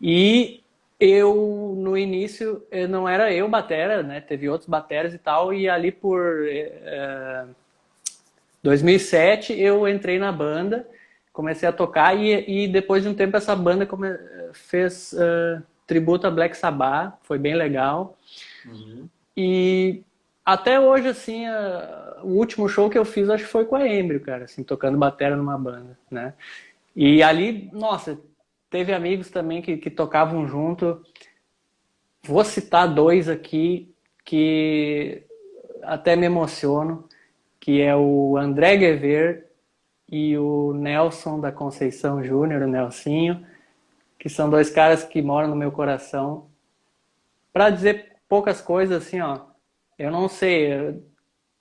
E 0.00 0.62
eu, 0.98 1.74
no 1.76 1.96
início, 1.96 2.66
eu 2.70 2.88
não 2.88 3.08
era 3.08 3.32
eu 3.32 3.48
batera, 3.48 4.02
né? 4.02 4.20
Teve 4.20 4.48
outros 4.48 4.68
bateras 4.68 5.14
e 5.14 5.18
tal, 5.18 5.52
e 5.52 5.68
ali 5.68 5.92
por 5.92 6.20
uh, 6.20 7.54
2007 8.62 9.52
eu 9.58 9.86
entrei 9.88 10.18
na 10.18 10.32
banda, 10.32 10.88
comecei 11.32 11.68
a 11.68 11.72
tocar 11.72 12.16
e, 12.16 12.64
e 12.64 12.68
depois 12.68 13.02
de 13.02 13.08
um 13.08 13.14
tempo 13.14 13.36
essa 13.36 13.54
banda 13.54 13.86
come, 13.86 14.08
fez 14.52 15.12
uh, 15.12 15.62
tributo 15.88 16.26
a 16.26 16.30
Black 16.30 16.56
Sabbath, 16.56 17.14
foi 17.22 17.38
bem 17.38 17.54
legal. 17.54 18.16
Uhum. 18.66 19.08
E 19.34 20.02
até 20.44 20.78
hoje, 20.78 21.08
assim, 21.08 21.46
a, 21.46 22.18
o 22.22 22.34
último 22.34 22.68
show 22.68 22.88
que 22.90 22.98
eu 22.98 23.04
fiz, 23.04 23.28
acho 23.28 23.44
que 23.44 23.50
foi 23.50 23.64
com 23.64 23.74
a 23.74 23.88
Embrio, 23.88 24.20
cara, 24.20 24.44
assim, 24.44 24.62
tocando 24.62 24.98
bateria 24.98 25.34
numa 25.34 25.58
banda, 25.58 25.98
né? 26.10 26.34
E 26.94 27.22
ali, 27.22 27.70
nossa, 27.72 28.20
teve 28.70 28.92
amigos 28.92 29.30
também 29.30 29.62
que, 29.62 29.78
que 29.78 29.90
tocavam 29.90 30.46
junto. 30.46 31.02
Vou 32.22 32.44
citar 32.44 32.92
dois 32.92 33.28
aqui 33.28 33.92
que 34.24 35.22
até 35.82 36.14
me 36.16 36.26
emociono, 36.26 37.08
que 37.58 37.80
é 37.80 37.96
o 37.96 38.36
André 38.36 38.76
Guever 38.76 39.48
e 40.10 40.36
o 40.36 40.74
Nelson 40.74 41.40
da 41.40 41.50
Conceição 41.50 42.22
Júnior, 42.22 42.62
o 42.62 42.68
Nelsinho, 42.68 43.46
que 44.18 44.28
são 44.28 44.50
dois 44.50 44.68
caras 44.68 45.04
que 45.04 45.22
moram 45.22 45.48
no 45.48 45.56
meu 45.56 45.70
coração. 45.70 46.50
Para 47.52 47.70
dizer 47.70 48.16
poucas 48.28 48.60
coisas, 48.60 49.06
assim, 49.06 49.20
ó, 49.20 49.40
eu 49.98 50.10
não 50.10 50.28
sei. 50.28 51.00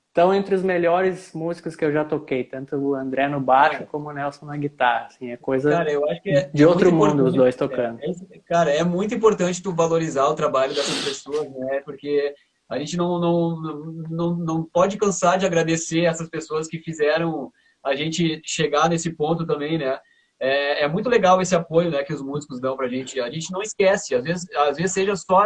Estão 0.07 0.33
entre 0.33 0.55
os 0.55 0.63
melhores 0.63 1.31
músicos 1.31 1.75
que 1.75 1.85
eu 1.85 1.91
já 1.91 2.03
toquei, 2.03 2.43
tanto 2.43 2.75
o 2.75 2.95
André 2.95 3.27
no 3.27 3.39
baixo 3.39 3.85
como 3.85 4.09
o 4.09 4.11
Nelson 4.11 4.47
na 4.47 4.57
guitarra. 4.57 5.05
Assim, 5.05 5.31
é 5.31 5.37
coisa 5.37 5.69
cara, 5.69 5.91
é 6.25 6.49
de 6.51 6.65
outro 6.65 6.91
mundo 6.91 7.23
os 7.23 7.35
dois 7.35 7.55
tocando. 7.55 7.99
É, 8.01 8.09
é, 8.09 8.39
cara, 8.39 8.71
é 8.71 8.83
muito 8.83 9.13
importante 9.13 9.61
tu 9.61 9.71
valorizar 9.75 10.25
o 10.25 10.33
trabalho 10.33 10.73
dessas 10.73 11.05
pessoas, 11.05 11.47
né? 11.51 11.81
Porque 11.85 12.33
a 12.67 12.79
gente 12.79 12.97
não, 12.97 13.19
não, 13.19 13.61
não, 14.09 14.35
não 14.35 14.63
pode 14.63 14.97
cansar 14.97 15.37
de 15.37 15.45
agradecer 15.45 16.05
essas 16.05 16.27
pessoas 16.27 16.67
que 16.67 16.79
fizeram 16.79 17.51
a 17.83 17.93
gente 17.93 18.41
chegar 18.43 18.89
nesse 18.89 19.11
ponto 19.11 19.45
também, 19.45 19.77
né? 19.77 19.99
É, 20.39 20.83
é, 20.83 20.87
muito 20.87 21.09
legal 21.09 21.41
esse 21.41 21.55
apoio 21.55 21.89
né, 21.89 22.03
que 22.03 22.13
os 22.13 22.21
músicos 22.21 22.59
dão 22.59 22.77
pra 22.77 22.87
gente. 22.87 23.19
A 23.19 23.29
gente 23.29 23.51
não 23.51 23.61
esquece, 23.61 24.13
às 24.13 24.23
vezes, 24.23 24.47
às 24.55 24.77
vezes 24.77 24.91
seja 24.91 25.15
só 25.15 25.43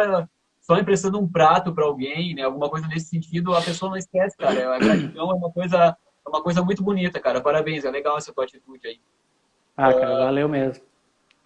só 0.60 0.78
emprestando 0.78 1.18
um 1.18 1.28
prato 1.28 1.74
para 1.74 1.84
alguém, 1.84 2.34
né? 2.34 2.42
Alguma 2.42 2.70
coisa 2.70 2.86
nesse 2.86 3.06
sentido, 3.06 3.54
a 3.54 3.60
pessoa 3.60 3.90
não 3.90 3.96
esquece, 3.96 4.36
cara. 4.36 4.74
A 4.74 4.78
gratidão 4.78 5.30
é 5.30 5.34
uma 5.34 5.50
coisa, 5.50 5.96
é 6.24 6.28
uma 6.28 6.42
coisa 6.42 6.62
muito 6.62 6.82
bonita, 6.84 7.18
cara. 7.18 7.40
Parabéns, 7.40 7.84
é 7.84 7.90
legal 7.90 8.16
essa 8.16 8.32
tua 8.32 8.44
atitude 8.44 8.86
aí. 8.86 9.00
Ah, 9.76 9.92
cara, 9.92 10.14
uh, 10.14 10.18
valeu 10.24 10.48
mesmo. 10.48 10.84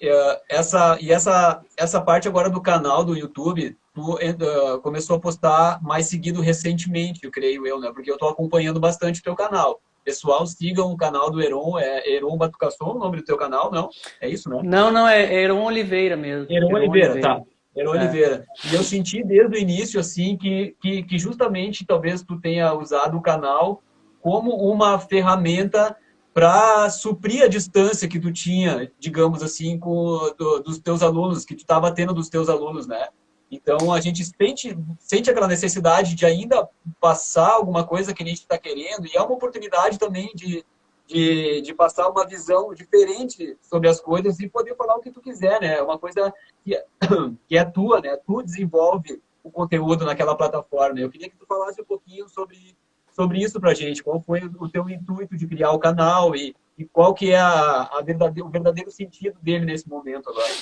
Uh, 0.02 0.38
essa 0.50 0.98
e 1.00 1.10
essa 1.10 1.62
essa 1.74 1.98
parte 2.02 2.28
agora 2.28 2.50
do 2.50 2.60
canal 2.60 3.02
do 3.02 3.16
YouTube, 3.16 3.74
tu 3.94 4.16
uh, 4.16 4.80
começou 4.82 5.16
a 5.16 5.20
postar 5.20 5.82
mais 5.82 6.06
seguido 6.06 6.42
recentemente, 6.42 7.20
eu 7.22 7.30
creio 7.30 7.66
eu, 7.66 7.80
né? 7.80 7.90
Porque 7.90 8.10
eu 8.10 8.18
tô 8.18 8.28
acompanhando 8.28 8.78
bastante 8.78 9.20
o 9.20 9.22
teu 9.22 9.34
canal. 9.34 9.80
Pessoal, 10.06 10.46
sigam 10.46 10.92
o 10.92 10.96
canal 10.96 11.32
do 11.32 11.42
Heron, 11.42 11.76
é 11.80 12.08
Heron 12.08 12.36
Batucação, 12.36 12.92
o 12.92 12.98
nome 12.98 13.16
do 13.16 13.24
teu 13.24 13.36
canal, 13.36 13.72
não? 13.72 13.88
É 14.20 14.28
isso, 14.28 14.48
né? 14.48 14.60
Não, 14.62 14.92
não, 14.92 15.08
é 15.08 15.34
Heron 15.34 15.64
Oliveira 15.64 16.16
mesmo. 16.16 16.46
Heron, 16.48 16.72
Oliveira, 16.72 17.12
Oliveira, 17.14 17.20
tá. 17.20 17.42
Era 17.76 17.88
é. 17.88 17.90
Oliveira. 17.90 18.46
E 18.70 18.74
eu 18.76 18.84
senti 18.84 19.24
desde 19.24 19.56
o 19.56 19.58
início, 19.58 19.98
assim, 19.98 20.36
que, 20.36 20.76
que, 20.80 21.02
que, 21.02 21.18
justamente 21.18 21.84
talvez 21.84 22.22
tu 22.22 22.40
tenha 22.40 22.72
usado 22.72 23.16
o 23.16 23.20
canal 23.20 23.82
como 24.22 24.54
uma 24.54 24.96
ferramenta 25.00 25.96
para 26.32 26.88
suprir 26.88 27.42
a 27.42 27.48
distância 27.48 28.06
que 28.06 28.20
tu 28.20 28.32
tinha, 28.32 28.88
digamos 28.98 29.42
assim, 29.42 29.76
com 29.76 30.32
do, 30.38 30.60
dos 30.60 30.78
teus 30.78 31.02
alunos, 31.02 31.44
que 31.44 31.56
tu 31.56 31.62
estava 31.62 31.92
tendo 31.92 32.14
dos 32.14 32.28
teus 32.28 32.48
alunos, 32.48 32.86
né? 32.86 33.08
Então, 33.50 33.92
a 33.92 34.00
gente 34.00 34.24
sente, 34.24 34.76
sente 34.98 35.30
aquela 35.30 35.46
necessidade 35.46 36.14
de 36.14 36.26
ainda 36.26 36.68
passar 37.00 37.52
alguma 37.52 37.86
coisa 37.86 38.12
que 38.12 38.22
a 38.22 38.26
gente 38.26 38.38
está 38.38 38.58
querendo, 38.58 39.06
e 39.06 39.16
é 39.16 39.22
uma 39.22 39.34
oportunidade 39.34 39.98
também 39.98 40.32
de, 40.34 40.64
de, 41.06 41.60
de 41.60 41.74
passar 41.74 42.08
uma 42.08 42.26
visão 42.26 42.74
diferente 42.74 43.56
sobre 43.62 43.88
as 43.88 44.00
coisas 44.00 44.40
e 44.40 44.48
poder 44.48 44.74
falar 44.74 44.96
o 44.96 45.00
que 45.00 45.12
tu 45.12 45.20
quiser, 45.20 45.60
né? 45.60 45.76
É 45.76 45.82
uma 45.82 45.98
coisa 45.98 46.34
que 46.64 46.74
é, 46.74 46.84
que 47.46 47.56
é 47.56 47.64
tua, 47.64 48.00
né? 48.00 48.16
Tu 48.26 48.42
desenvolve 48.42 49.22
o 49.44 49.50
conteúdo 49.50 50.04
naquela 50.04 50.36
plataforma. 50.36 50.98
Eu 50.98 51.08
queria 51.08 51.30
que 51.30 51.36
tu 51.36 51.46
falasse 51.46 51.80
um 51.80 51.84
pouquinho 51.84 52.28
sobre, 52.28 52.76
sobre 53.12 53.38
isso 53.38 53.60
pra 53.60 53.74
gente. 53.74 54.02
Qual 54.02 54.20
foi 54.20 54.44
o 54.44 54.68
teu 54.68 54.88
intuito 54.90 55.36
de 55.36 55.46
criar 55.46 55.70
o 55.70 55.78
canal 55.78 56.34
e, 56.34 56.54
e 56.76 56.84
qual 56.84 57.14
que 57.14 57.30
é 57.30 57.38
a, 57.38 57.82
a 57.82 58.00
o 58.00 58.48
verdadeiro 58.50 58.90
sentido 58.90 59.38
dele 59.40 59.64
nesse 59.64 59.88
momento 59.88 60.28
agora? 60.28 60.52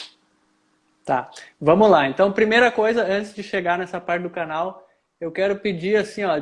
Tá, 1.04 1.30
vamos 1.60 1.90
lá. 1.90 2.08
Então, 2.08 2.32
primeira 2.32 2.70
coisa, 2.72 3.04
antes 3.04 3.34
de 3.34 3.42
chegar 3.42 3.78
nessa 3.78 4.00
parte 4.00 4.22
do 4.22 4.30
canal, 4.30 4.88
eu 5.20 5.30
quero 5.30 5.56
pedir 5.56 5.96
assim, 5.96 6.24
ó, 6.24 6.40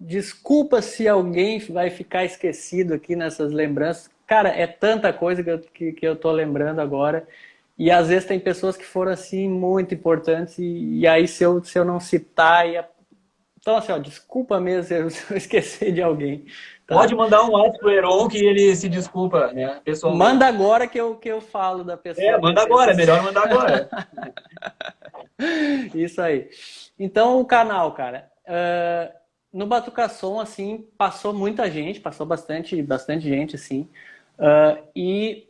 Desculpa 0.00 0.80
se 0.80 1.08
alguém 1.08 1.58
vai 1.58 1.90
ficar 1.90 2.24
esquecido 2.24 2.94
aqui 2.94 3.16
nessas 3.16 3.50
lembranças. 3.50 4.08
Cara, 4.28 4.48
é 4.48 4.64
tanta 4.66 5.12
coisa 5.12 5.42
que 5.42 5.50
eu, 5.50 5.58
que, 5.58 5.92
que 5.92 6.06
eu 6.06 6.14
tô 6.14 6.30
lembrando 6.30 6.80
agora. 6.80 7.26
E 7.76 7.90
às 7.90 8.06
vezes 8.08 8.28
tem 8.28 8.38
pessoas 8.38 8.76
que 8.76 8.84
foram 8.84 9.10
assim 9.10 9.48
muito 9.48 9.94
importantes. 9.94 10.56
E, 10.58 11.00
e 11.00 11.06
aí, 11.06 11.26
se 11.26 11.42
eu, 11.42 11.62
se 11.64 11.76
eu 11.76 11.84
não 11.84 11.98
citar. 11.98 12.68
Ia... 12.68 12.88
Então, 13.60 13.76
assim, 13.76 13.92
ó, 13.92 13.98
desculpa 13.98 14.60
mesmo 14.60 14.84
se 14.84 14.94
eu, 15.30 15.36
esquecer 15.36 15.92
de 15.92 16.02
alguém. 16.02 16.46
Tá? 16.86 16.94
Pode 16.96 17.14
mandar 17.14 17.42
um 17.42 17.50
WhatsApp 17.50 17.78
pro 17.80 17.90
Heron 17.90 18.28
que 18.28 18.38
ele 18.38 18.74
se 18.74 18.88
desculpa, 18.88 19.52
né? 19.52 19.80
Pessoalmente. 19.84 20.24
Manda 20.24 20.46
agora 20.46 20.86
que 20.86 20.98
eu, 20.98 21.16
que 21.16 21.28
eu 21.28 21.40
falo 21.40 21.84
da 21.84 21.96
pessoa. 21.96 22.26
É, 22.26 22.38
manda 22.38 22.62
agora, 22.62 22.92
é 22.92 22.94
melhor 22.94 23.22
mandar 23.22 23.44
agora. 23.44 23.88
Isso 25.94 26.20
aí. 26.22 26.48
Então, 26.98 27.40
o 27.40 27.44
canal, 27.44 27.92
cara. 27.92 28.30
Uh, 28.46 29.12
no 29.52 29.66
Batucação, 29.66 30.40
assim, 30.40 30.88
passou 30.96 31.34
muita 31.34 31.70
gente, 31.70 32.00
passou 32.00 32.24
bastante, 32.24 32.80
bastante 32.82 33.28
gente, 33.28 33.56
assim. 33.56 33.88
Uh, 34.38 34.82
e 34.94 35.48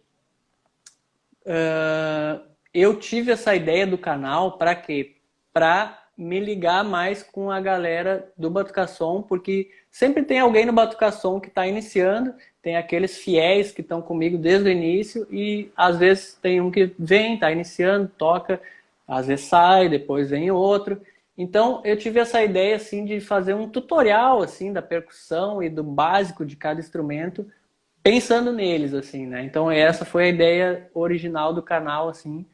uh, 1.47 2.41
eu 2.73 2.99
tive 2.99 3.33
essa 3.33 3.55
ideia 3.55 3.87
do 3.87 3.99
canal 3.99 4.59
para 4.59 4.75
quê? 4.75 5.17
Para 5.53 5.98
me 6.19 6.41
ligar 6.41 6.83
mais 6.83 7.23
com 7.23 7.49
a 7.49 7.61
galera 7.61 8.29
do 8.37 8.51
Batucação, 8.51 9.23
porque 9.23 9.71
sempre 9.89 10.25
tem 10.25 10.41
alguém 10.41 10.67
no 10.67 10.73
Batucação 10.73 11.39
que 11.39 11.47
está 11.47 11.65
iniciando, 11.65 12.35
tem 12.61 12.77
aqueles 12.77 13.19
fiéis 13.19 13.71
que 13.71 13.83
estão 13.83 14.03
comigo 14.03 14.37
desde 14.37 14.69
o 14.69 14.73
início 14.73 15.29
e 15.31 15.71
às 15.77 15.97
vezes 15.97 16.35
tem 16.43 16.61
um 16.61 16.73
que 16.73 16.93
vem, 16.99 17.35
está 17.35 17.53
iniciando, 17.53 18.11
toca, 18.19 18.61
às 19.07 19.29
vezes 19.29 19.45
sai, 19.45 19.89
depois 19.89 20.31
vem 20.31 20.51
outro. 20.51 21.01
Então 21.37 21.81
eu 21.85 21.97
tive 21.97 22.19
essa 22.19 22.43
ideia 22.43 22.75
assim 22.75 23.05
de 23.05 23.21
fazer 23.21 23.55
um 23.55 23.69
tutorial 23.69 24.43
assim 24.43 24.73
da 24.73 24.83
percussão 24.83 25.63
e 25.63 25.71
do 25.71 25.85
básico 25.85 26.45
de 26.45 26.57
cada 26.57 26.81
instrumento, 26.81 27.47
pensando 28.03 28.53
neles 28.53 28.93
assim, 28.93 29.25
né? 29.25 29.45
Então 29.45 29.71
essa 29.71 30.05
foi 30.05 30.25
a 30.25 30.29
ideia 30.29 30.91
original 30.93 31.55
do 31.55 31.63
canal 31.63 32.09
assim, 32.09 32.45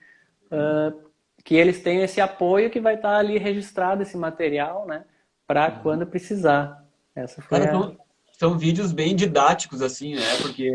uh, 0.53 1.05
que 1.45 1.55
eles 1.55 1.83
tenham 1.83 2.03
esse 2.03 2.21
apoio 2.21 2.71
que 2.71 2.81
vai 2.81 2.95
estar 2.95 3.17
ali 3.17 3.39
registrado 3.39 4.03
esse 4.03 4.17
material, 4.17 4.87
né? 4.87 5.05
Para 5.47 5.69
uhum. 5.69 5.79
quando 5.83 6.07
precisar. 6.07 6.83
Essa 7.15 7.43
foi 7.43 7.59
Cara, 7.59 7.71
a... 7.71 7.73
são, 7.73 7.97
são, 8.33 8.59
vídeos 8.59 8.93
bem 8.93 9.15
didáticos 9.15 9.83
assim, 9.83 10.15
né? 10.15 10.37
Porque 10.41 10.71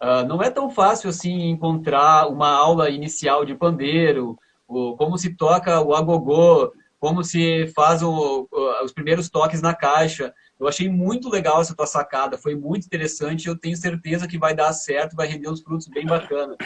uh, 0.00 0.26
não 0.26 0.40
é 0.40 0.50
tão 0.50 0.70
fácil 0.70 1.10
assim 1.10 1.50
encontrar 1.50 2.28
uma 2.28 2.48
aula 2.48 2.88
inicial 2.88 3.44
de 3.44 3.54
pandeiro, 3.54 4.38
ou 4.68 4.96
como 4.96 5.18
se 5.18 5.36
toca 5.36 5.80
o 5.82 5.94
agogô 5.94 6.72
como 7.04 7.22
se 7.22 7.66
faz 7.76 8.02
o, 8.02 8.48
os 8.82 8.90
primeiros 8.90 9.28
toques 9.28 9.60
na 9.60 9.74
caixa. 9.74 10.32
Eu 10.58 10.66
achei 10.66 10.88
muito 10.88 11.28
legal 11.28 11.60
essa 11.60 11.76
tua 11.76 11.86
sacada, 11.86 12.38
foi 12.38 12.54
muito 12.54 12.86
interessante. 12.86 13.46
Eu 13.46 13.58
tenho 13.58 13.76
certeza 13.76 14.26
que 14.26 14.38
vai 14.38 14.54
dar 14.54 14.72
certo, 14.72 15.14
vai 15.14 15.26
render 15.26 15.50
uns 15.50 15.60
frutos 15.60 15.86
bem 15.86 16.06
bacanas. 16.06 16.56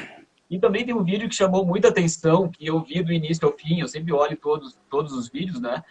E 0.51 0.59
também 0.59 0.85
tem 0.85 0.95
um 0.95 1.05
vídeo 1.05 1.29
que 1.29 1.35
chamou 1.35 1.65
muita 1.65 1.89
atenção, 1.89 2.51
que 2.51 2.67
eu 2.67 2.81
vi 2.81 3.03
do 3.03 3.13
início 3.13 3.47
ao 3.47 3.55
fim, 3.55 3.81
eu 3.81 3.89
sempre 3.89 4.13
olho 4.13 4.37
todos, 4.37 4.79
todos 4.89 5.13
os 5.13 5.29
vídeos, 5.29 5.61
né? 5.61 5.83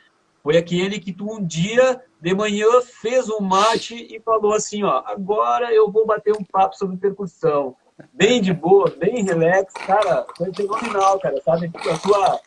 Foi 0.42 0.58
aquele 0.58 1.00
que 1.00 1.12
tu 1.12 1.32
um 1.32 1.46
dia 1.46 2.02
de 2.22 2.34
manhã 2.34 2.68
fez 2.82 3.30
um 3.30 3.42
mate 3.42 3.96
e 3.96 4.20
falou 4.22 4.54
assim, 4.54 4.84
ó, 4.84 5.04
agora 5.06 5.74
eu 5.74 5.92
vou 5.92 6.06
bater 6.06 6.34
um 6.34 6.44
papo 6.44 6.76
sobre 6.76 6.98
percussão. 6.98 7.76
Bem 8.14 8.42
de 8.42 8.54
boa, 8.54 8.90
bem 8.98 9.24
relax, 9.24 9.74
cara, 9.74 10.26
foi 10.38 10.54
fenomenal, 10.54 11.20
cara, 11.20 11.42
sabe? 11.42 11.72
A 11.92 11.98
tua, 11.98 12.40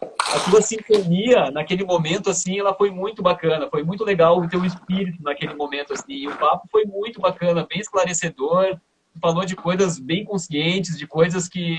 a 0.00 0.50
tua 0.50 0.62
sintonia 0.62 1.50
naquele 1.50 1.84
momento, 1.84 2.30
assim, 2.30 2.58
ela 2.58 2.74
foi 2.74 2.90
muito 2.90 3.22
bacana. 3.22 3.68
Foi 3.70 3.82
muito 3.82 4.04
legal 4.04 4.38
o 4.38 4.48
teu 4.48 4.64
espírito 4.64 5.22
naquele 5.22 5.54
momento, 5.54 5.92
assim. 5.92 6.12
E 6.12 6.28
o 6.28 6.36
papo 6.36 6.68
foi 6.70 6.84
muito 6.84 7.20
bacana, 7.20 7.66
bem 7.68 7.80
esclarecedor. 7.80 8.78
Falou 9.20 9.44
de 9.44 9.56
coisas 9.56 9.98
bem 9.98 10.24
conscientes, 10.24 10.98
de 10.98 11.06
coisas 11.06 11.48
que, 11.48 11.78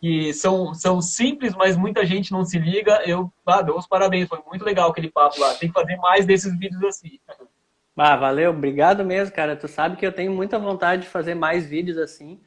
que 0.00 0.32
são, 0.32 0.74
são 0.74 1.00
simples, 1.00 1.54
mas 1.54 1.76
muita 1.76 2.04
gente 2.04 2.32
não 2.32 2.44
se 2.44 2.58
liga. 2.58 3.02
Eu 3.06 3.32
ah, 3.46 3.62
dou 3.62 3.78
os 3.78 3.86
parabéns, 3.86 4.28
foi 4.28 4.40
muito 4.46 4.64
legal 4.64 4.90
aquele 4.90 5.10
papo 5.10 5.40
lá. 5.40 5.54
Tem 5.54 5.68
que 5.68 5.74
fazer 5.74 5.96
mais 5.96 6.26
desses 6.26 6.56
vídeos 6.58 6.82
assim. 6.84 7.18
Ah, 7.96 8.16
valeu, 8.16 8.50
obrigado 8.50 9.04
mesmo, 9.04 9.34
cara. 9.34 9.56
Tu 9.56 9.68
sabe 9.68 9.96
que 9.96 10.06
eu 10.06 10.12
tenho 10.12 10.32
muita 10.32 10.58
vontade 10.58 11.02
de 11.02 11.08
fazer 11.08 11.34
mais 11.34 11.66
vídeos 11.66 11.96
assim. 11.96 12.38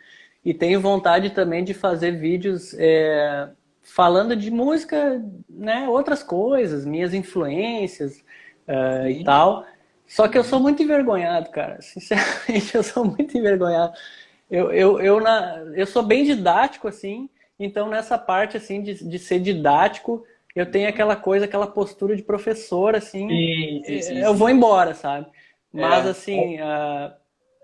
E 0.46 0.54
tenho 0.54 0.80
vontade 0.80 1.32
também 1.32 1.64
de 1.64 1.74
fazer 1.74 2.12
vídeos 2.12 2.74
é, 2.78 3.50
falando 3.82 4.36
de 4.36 4.52
música, 4.52 5.22
né, 5.50 5.88
outras 5.90 6.24
coisas, 6.24 6.86
minhas 6.86 7.14
influências 7.14 8.24
uh, 8.68 9.10
e 9.10 9.24
tal. 9.24 9.66
Só 10.08 10.28
que 10.28 10.38
eu 10.38 10.44
sou 10.44 10.60
muito 10.60 10.82
envergonhado, 10.82 11.52
cara. 11.52 11.82
Sinceramente, 11.82 12.74
eu 12.76 12.84
sou 12.84 13.06
muito 13.06 13.38
envergonhado. 13.38 13.94
Eu, 14.50 14.72
eu, 14.72 15.00
eu, 15.00 15.20
na, 15.22 15.64
eu 15.76 15.86
sou 15.86 16.02
bem 16.02 16.24
didático, 16.24 16.88
assim, 16.88 17.30
então 17.60 17.90
nessa 17.90 18.18
parte, 18.18 18.58
assim, 18.58 18.82
de, 18.82 19.04
de 19.08 19.20
ser 19.20 19.40
didático, 19.40 20.26
eu 20.56 20.70
tenho 20.70 20.90
aquela 20.90 21.16
coisa, 21.16 21.46
aquela 21.46 21.68
postura 21.68 22.16
de 22.16 22.24
professor, 22.24 22.96
assim, 22.96 23.30
sim, 23.30 23.84
sim, 23.86 24.02
sim, 24.02 24.20
eu 24.20 24.34
vou 24.34 24.50
embora, 24.50 24.94
sabe? 24.96 25.28
Mas, 25.72 26.06
é. 26.06 26.10
assim, 26.10 26.60
uh, 26.60 27.14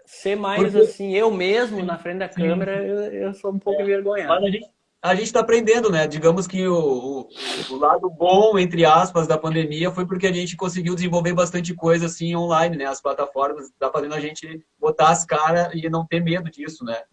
ser 0.06 0.36
mais, 0.36 0.72
Porque... 0.72 0.78
assim, 0.78 1.14
eu 1.16 1.32
mesmo 1.32 1.84
na 1.84 1.98
frente 1.98 2.20
da 2.20 2.30
câmera, 2.30 2.86
eu, 2.86 2.98
eu 3.14 3.34
sou 3.34 3.52
um 3.52 3.60
pouco 3.60 3.82
é. 3.82 3.84
envergonhado. 3.84 4.30
Mas 4.30 4.44
a 4.44 4.50
gente, 4.50 4.70
a 5.06 5.16
gente 5.16 5.28
está 5.28 5.42
aprendendo, 5.42 5.92
né? 5.92 6.08
Digamos 6.08 6.48
que 6.48 6.68
o, 6.68 6.76
o, 6.76 7.30
o, 7.70 7.76
lado 7.78 8.10
bom, 8.10 8.58
entre 8.58 8.84
aspas, 8.86 9.28
da 9.28 9.38
pandemia 9.38 9.92
foi 9.92 10.06
porque 10.06 10.26
a 10.26 10.34
gente 10.34 10.58
conseguiu 10.58 10.96
desenvolver 10.96 11.34
bastante 11.34 11.74
coisa 11.76 12.08
assim 12.08 12.36
online, 12.36 12.76
né? 12.76 12.86
As 12.86 13.02
plataformas 13.02 13.68
está 13.68 13.92
fazendo 13.92 14.16
a 14.16 14.20
gente 14.20 14.66
botar 14.80 15.10
as 15.10 15.24
caras 15.24 15.70
e 15.76 15.88
não 15.90 16.06
ter 16.06 16.22
medo 16.22 16.50
disso, 16.50 16.84
né? 16.84 17.04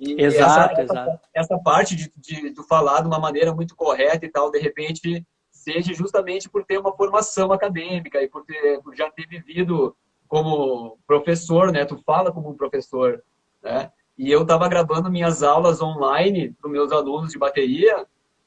E 0.00 0.22
exato, 0.22 0.72
essa, 0.72 0.82
exato. 0.82 1.10
Essa, 1.10 1.20
essa 1.34 1.58
parte 1.58 1.94
de, 1.94 2.10
de, 2.16 2.50
de 2.50 2.66
falar 2.66 3.02
de 3.02 3.08
uma 3.08 3.18
maneira 3.18 3.54
muito 3.54 3.76
correta 3.76 4.24
e 4.24 4.30
tal, 4.30 4.50
de 4.50 4.58
repente, 4.58 5.24
seja 5.50 5.92
justamente 5.92 6.48
por 6.48 6.64
ter 6.64 6.78
uma 6.78 6.96
formação 6.96 7.52
acadêmica 7.52 8.22
e 8.22 8.28
por, 8.28 8.44
ter, 8.44 8.80
por 8.80 8.94
já 8.96 9.10
ter 9.10 9.26
vivido 9.26 9.94
como 10.26 10.98
professor, 11.06 11.70
né? 11.70 11.84
Tu 11.84 11.96
fala 12.06 12.32
como 12.32 12.48
um 12.48 12.56
professor, 12.56 13.22
né? 13.62 13.92
E 14.16 14.30
eu 14.30 14.42
estava 14.42 14.68
gravando 14.68 15.10
minhas 15.10 15.42
aulas 15.42 15.82
online 15.82 16.54
para 16.60 16.70
meus 16.70 16.92
alunos 16.92 17.32
de 17.32 17.38
bateria 17.38 18.06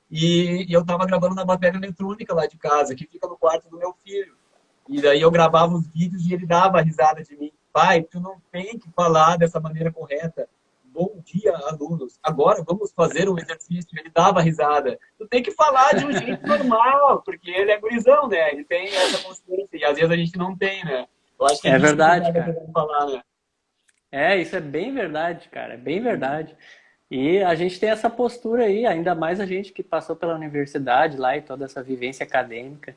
e, 0.10 0.66
e 0.70 0.74
eu 0.74 0.82
estava 0.82 1.06
gravando 1.06 1.36
na 1.36 1.44
bateria 1.44 1.78
eletrônica 1.78 2.34
lá 2.34 2.46
de 2.46 2.58
casa, 2.58 2.96
que 2.96 3.06
fica 3.06 3.28
no 3.28 3.38
quarto 3.38 3.70
do 3.70 3.78
meu 3.78 3.94
filho. 4.04 4.36
E 4.88 5.02
daí 5.02 5.22
eu 5.22 5.30
gravava 5.30 5.76
os 5.76 5.86
vídeos 5.88 6.26
e 6.26 6.34
ele 6.34 6.46
dava 6.46 6.82
risada 6.82 7.22
de 7.22 7.36
mim. 7.36 7.52
Pai, 7.74 8.02
tu 8.04 8.20
não 8.20 8.42
tem 8.52 8.80
que 8.80 8.90
falar 8.92 9.38
dessa 9.38 9.60
maneira 9.60 9.92
correta. 9.92 10.48
Bom 10.86 11.22
dia, 11.24 11.54
alunos. 11.68 12.18
Agora 12.24 12.64
vamos 12.66 12.92
fazer 12.92 13.30
um 13.30 13.38
exercício. 13.38 13.90
Ele 14.00 14.10
dava 14.10 14.42
risada. 14.42 14.98
Tu 15.18 15.28
tem 15.28 15.44
que 15.44 15.52
falar 15.52 15.94
de 15.94 16.06
um 16.06 16.12
jeito 16.14 16.48
normal, 16.48 17.22
porque 17.24 17.52
ele 17.52 17.72
é 17.72 17.80
gurizão, 17.80 18.28
né? 18.28 18.52
Ele 18.52 18.64
tem 18.64 18.88
essa 18.88 19.22
consciência. 19.22 19.78
E 19.78 19.84
às 19.84 19.96
vezes 19.96 20.10
a 20.10 20.16
gente 20.16 20.38
não 20.38 20.56
tem, 20.56 20.84
né? 20.86 21.06
Eu 21.40 21.46
acho 21.46 21.62
que 21.62 21.68
é 21.68 21.78
verdade, 21.78 22.32
cara. 22.34 22.56
Falar, 22.74 23.06
né? 23.08 23.22
É, 24.12 24.38
isso 24.38 24.56
é 24.56 24.62
bem 24.62 24.94
verdade, 24.94 25.50
cara, 25.50 25.74
é 25.74 25.78
bem 25.78 26.02
verdade. 26.02 26.56
E 27.10 27.42
a 27.42 27.56
gente 27.56 27.80
tem 27.80 27.90
essa 27.90 28.10
postura 28.10 28.64
aí, 28.64 28.86
ainda 28.86 29.16
mais 29.16 29.40
a 29.40 29.46
gente 29.46 29.72
que 29.72 29.82
passou 29.82 30.16
pela 30.16 30.36
universidade 30.36 31.18
lá 31.18 31.38
e 31.38 31.42
toda 31.42 31.66
essa 31.66 31.82
vivência 31.82 32.26
acadêmica. 32.26 32.96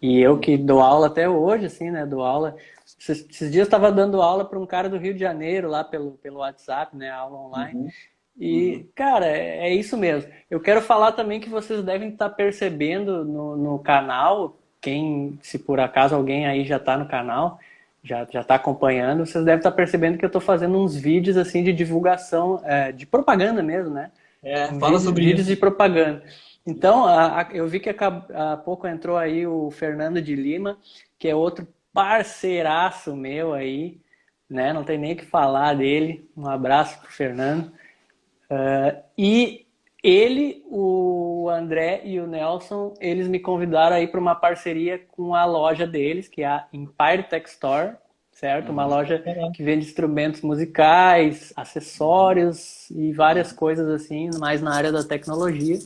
E 0.00 0.20
eu 0.20 0.38
que 0.38 0.56
dou 0.56 0.80
aula 0.80 1.08
até 1.08 1.28
hoje, 1.28 1.66
assim, 1.66 1.90
né? 1.90 2.06
Dou 2.06 2.22
aula. 2.22 2.56
Esses, 3.00 3.28
esses 3.28 3.50
dias 3.50 3.66
estava 3.66 3.90
dando 3.90 4.22
aula 4.22 4.44
para 4.44 4.58
um 4.58 4.66
cara 4.66 4.88
do 4.88 4.96
Rio 4.96 5.12
de 5.12 5.20
Janeiro 5.20 5.68
lá 5.68 5.82
pelo, 5.82 6.12
pelo 6.12 6.38
WhatsApp, 6.38 6.96
né? 6.96 7.10
Aula 7.10 7.36
online. 7.36 7.80
Uhum. 7.80 7.90
E, 8.38 8.76
uhum. 8.76 8.88
cara, 8.94 9.26
é, 9.26 9.68
é, 9.68 9.74
isso 9.74 9.96
mesmo. 9.96 10.30
Eu 10.48 10.60
quero 10.60 10.80
falar 10.80 11.12
também 11.12 11.40
que 11.40 11.48
vocês 11.48 11.82
devem 11.82 12.10
estar 12.10 12.30
percebendo 12.30 13.24
no, 13.24 13.56
no 13.56 13.78
canal, 13.80 14.56
quem, 14.80 15.36
se 15.42 15.58
por 15.58 15.80
acaso 15.80 16.14
alguém 16.14 16.46
aí 16.46 16.64
já 16.64 16.76
está 16.76 16.96
no 16.96 17.08
canal, 17.08 17.58
já 18.08 18.26
já 18.30 18.40
está 18.40 18.54
acompanhando, 18.54 19.26
vocês 19.26 19.44
devem 19.44 19.58
estar 19.58 19.70
tá 19.70 19.76
percebendo 19.76 20.18
que 20.18 20.24
eu 20.24 20.28
estou 20.28 20.40
fazendo 20.40 20.78
uns 20.78 20.96
vídeos 20.96 21.36
assim 21.36 21.62
de 21.62 21.72
divulgação, 21.72 22.60
é, 22.64 22.90
de 22.90 23.06
propaganda 23.06 23.62
mesmo, 23.62 23.92
né? 23.92 24.10
É, 24.42 24.64
um 24.66 24.78
fala 24.78 24.92
vídeos, 24.92 25.02
sobre 25.02 25.24
vídeos 25.24 25.46
isso. 25.46 25.50
de 25.50 25.56
propaganda. 25.56 26.22
Então, 26.66 27.04
a, 27.04 27.42
a, 27.42 27.48
eu 27.52 27.66
vi 27.66 27.80
que 27.80 27.90
há 27.90 28.56
pouco 28.56 28.86
entrou 28.86 29.16
aí 29.16 29.46
o 29.46 29.70
Fernando 29.70 30.20
de 30.20 30.34
Lima, 30.34 30.78
que 31.18 31.28
é 31.28 31.34
outro 31.34 31.66
parceiraço 31.92 33.16
meu 33.16 33.52
aí, 33.52 33.98
né? 34.48 34.72
Não 34.72 34.84
tem 34.84 34.98
nem 34.98 35.12
o 35.12 35.16
que 35.16 35.24
falar 35.24 35.74
dele. 35.74 36.28
Um 36.36 36.48
abraço 36.48 37.00
pro 37.00 37.10
Fernando. 37.10 37.72
Uh, 38.50 39.02
e 39.16 39.66
ele, 40.02 40.62
o 40.66 41.48
André 41.50 42.02
e 42.04 42.20
o 42.20 42.26
Nelson, 42.26 42.92
eles 43.00 43.26
me 43.26 43.40
convidaram 43.40 43.96
aí 43.96 44.06
para 44.06 44.20
uma 44.20 44.34
parceria 44.34 44.98
com 45.10 45.34
a 45.34 45.44
loja 45.44 45.86
deles, 45.86 46.28
que 46.28 46.42
é 46.42 46.46
a 46.46 46.66
Empire 46.72 47.24
Tech 47.24 47.46
Store, 47.48 47.96
certo? 48.30 48.70
Uma 48.70 48.84
uhum. 48.84 48.90
loja 48.90 49.22
que 49.52 49.62
vende 49.62 49.86
instrumentos 49.86 50.42
musicais, 50.42 51.52
acessórios 51.56 52.88
e 52.90 53.12
várias 53.12 53.52
coisas 53.52 53.88
assim, 53.88 54.30
mais 54.38 54.62
na 54.62 54.74
área 54.74 54.92
da 54.92 55.02
tecnologia, 55.02 55.78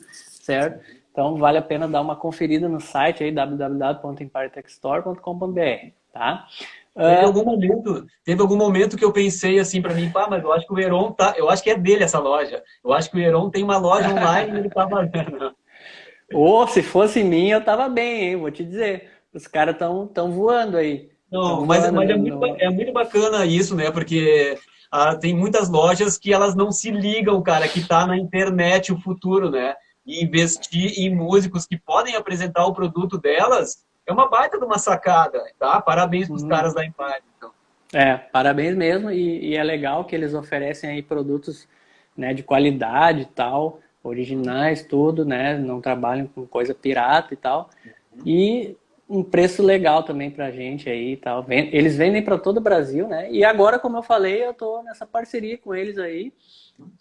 certo? 0.42 0.84
Então 1.10 1.36
vale 1.36 1.56
a 1.58 1.62
pena 1.62 1.88
dar 1.88 2.02
uma 2.02 2.16
conferida 2.16 2.68
no 2.68 2.80
site 2.80 3.24
aí 3.24 3.32
www.empiretechstore.com.br, 3.32 5.92
tá? 6.12 6.46
Teve 6.94 7.08
ah. 7.08 7.24
algum 7.24 7.44
momento, 7.44 8.06
teve 8.22 8.42
algum 8.42 8.56
momento 8.56 8.96
que 8.96 9.04
eu 9.04 9.12
pensei 9.12 9.58
assim 9.58 9.80
para 9.80 9.94
mim, 9.94 10.10
pá, 10.10 10.26
mas 10.28 10.42
eu 10.42 10.52
acho 10.52 10.66
que 10.66 10.74
o 10.74 10.78
Heron 10.78 11.12
tá, 11.12 11.34
eu 11.38 11.48
acho 11.48 11.62
que 11.62 11.70
é 11.70 11.76
dele 11.76 12.04
essa 12.04 12.18
loja. 12.18 12.62
Eu 12.84 12.92
acho 12.92 13.10
que 13.10 13.16
o 13.16 13.20
Heron 13.20 13.48
tem 13.50 13.64
uma 13.64 13.78
loja 13.78 14.10
online 14.10 14.52
e 14.52 14.58
ele 14.58 14.68
tá 14.68 14.86
fazendo. 14.86 15.54
Ou 16.34 16.66
se 16.66 16.82
fosse 16.82 17.22
mim, 17.22 17.48
eu 17.48 17.64
tava 17.64 17.88
bem, 17.88 18.24
hein? 18.24 18.36
Vou 18.36 18.50
te 18.50 18.64
dizer. 18.64 19.10
Os 19.32 19.46
caras 19.46 19.74
estão 19.74 20.06
tão 20.06 20.32
voando 20.32 20.76
aí. 20.76 21.10
Não, 21.30 21.64
mas, 21.64 21.90
mas 21.90 22.10
é, 22.10 22.14
muito, 22.14 22.44
é 22.44 22.68
muito 22.68 22.92
bacana 22.92 23.46
isso, 23.46 23.74
né? 23.74 23.90
Porque 23.90 24.58
ah, 24.90 25.16
tem 25.16 25.34
muitas 25.34 25.70
lojas 25.70 26.18
que 26.18 26.32
elas 26.32 26.54
não 26.54 26.70
se 26.70 26.90
ligam, 26.90 27.42
cara, 27.42 27.66
que 27.66 27.86
tá 27.86 28.06
na 28.06 28.18
internet 28.18 28.92
o 28.92 29.00
futuro, 29.00 29.50
né? 29.50 29.74
E 30.04 30.22
investir 30.22 30.98
em 30.98 31.14
músicos 31.14 31.64
que 31.66 31.78
podem 31.78 32.16
apresentar 32.16 32.66
o 32.66 32.74
produto 32.74 33.16
delas 33.16 33.78
é 34.06 34.12
uma 34.12 34.28
baita 34.28 34.58
de 34.58 34.64
uma 34.64 34.78
sacada, 34.78 35.42
tá? 35.58 35.80
Parabéns 35.80 36.26
para 36.26 36.36
os 36.36 36.42
uhum. 36.42 36.48
caras 36.48 36.74
da 36.74 36.84
Empire, 36.84 37.22
então. 37.36 37.50
É, 37.92 38.16
parabéns 38.16 38.74
mesmo, 38.74 39.10
e, 39.10 39.50
e, 39.50 39.56
é 39.56 39.62
legal 39.62 40.04
que 40.04 40.14
eles 40.14 40.32
oferecem 40.32 40.90
aí 40.90 41.02
produtos 41.02 41.68
né, 42.16 42.32
de 42.32 42.42
qualidade 42.42 43.22
e 43.22 43.26
tal, 43.26 43.80
originais, 44.02 44.82
tudo, 44.82 45.24
né? 45.24 45.56
Não 45.58 45.80
trabalham 45.80 46.26
com 46.26 46.46
coisa 46.46 46.74
pirata 46.74 47.34
e 47.34 47.36
tal. 47.36 47.68
Uhum. 47.84 48.22
E 48.26 48.76
um 49.08 49.22
preço 49.22 49.62
legal 49.62 50.02
também 50.02 50.30
pra 50.30 50.50
gente 50.50 50.88
aí 50.88 51.12
e 51.12 51.16
tal. 51.18 51.44
Eles 51.48 51.96
vendem 51.96 52.22
para 52.22 52.38
todo 52.38 52.56
o 52.56 52.62
Brasil, 52.62 53.06
né? 53.06 53.30
E 53.30 53.44
agora, 53.44 53.78
como 53.78 53.98
eu 53.98 54.02
falei, 54.02 54.44
eu 54.44 54.54
tô 54.54 54.82
nessa 54.82 55.06
parceria 55.06 55.58
com 55.58 55.74
eles 55.74 55.98
aí. 55.98 56.32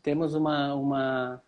Temos 0.04 0.36
uma, 0.36 0.76
uma 0.76 1.42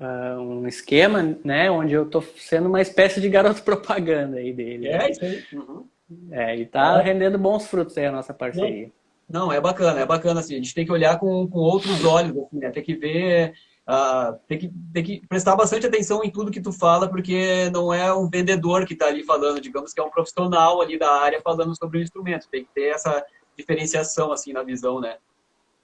uh, 0.00 0.40
um 0.40 0.66
esquema, 0.66 1.36
né, 1.44 1.70
onde 1.70 1.94
eu 1.94 2.04
estou 2.04 2.22
sendo 2.36 2.68
uma 2.68 2.80
espécie 2.80 3.20
de 3.20 3.28
garoto 3.28 3.62
propaganda 3.64 4.38
aí 4.38 4.52
dele. 4.52 4.88
É, 4.88 5.10
isso 5.10 5.24
aí. 5.24 5.44
Uhum. 5.52 5.86
É, 6.30 6.56
e 6.56 6.66
tá 6.66 7.00
é. 7.00 7.02
rendendo 7.02 7.38
bons 7.38 7.66
frutos 7.66 7.96
aí 7.98 8.06
a 8.06 8.12
nossa 8.12 8.32
parceria. 8.32 8.90
Não, 9.28 9.52
é 9.52 9.60
bacana, 9.60 10.00
é 10.00 10.06
bacana 10.06 10.40
assim. 10.40 10.54
A 10.54 10.58
gente 10.58 10.74
tem 10.74 10.86
que 10.86 10.92
olhar 10.92 11.18
com, 11.18 11.48
com 11.48 11.58
outros 11.58 12.04
olhos, 12.04 12.36
assim, 12.38 12.58
né? 12.58 12.70
Tem 12.70 12.82
que 12.82 12.94
ver, 12.94 13.54
uh, 13.88 14.38
tem, 14.46 14.56
que, 14.56 14.70
tem 14.92 15.02
que 15.02 15.26
prestar 15.26 15.56
bastante 15.56 15.86
atenção 15.86 16.22
em 16.22 16.30
tudo 16.30 16.52
que 16.52 16.60
tu 16.60 16.72
fala, 16.72 17.08
porque 17.08 17.68
não 17.70 17.92
é 17.92 18.14
um 18.14 18.30
vendedor 18.30 18.86
que 18.86 18.92
está 18.92 19.06
ali 19.06 19.24
falando, 19.24 19.60
digamos 19.60 19.92
que 19.92 20.00
é 20.00 20.04
um 20.04 20.10
profissional 20.10 20.80
ali 20.80 20.96
da 20.96 21.10
área 21.10 21.40
falando 21.40 21.76
sobre 21.76 21.98
o 21.98 22.02
instrumento. 22.02 22.48
Tem 22.48 22.64
que 22.64 22.70
ter 22.72 22.94
essa 22.94 23.24
diferenciação 23.58 24.30
assim 24.30 24.52
na 24.52 24.62
visão, 24.62 25.00
né? 25.00 25.16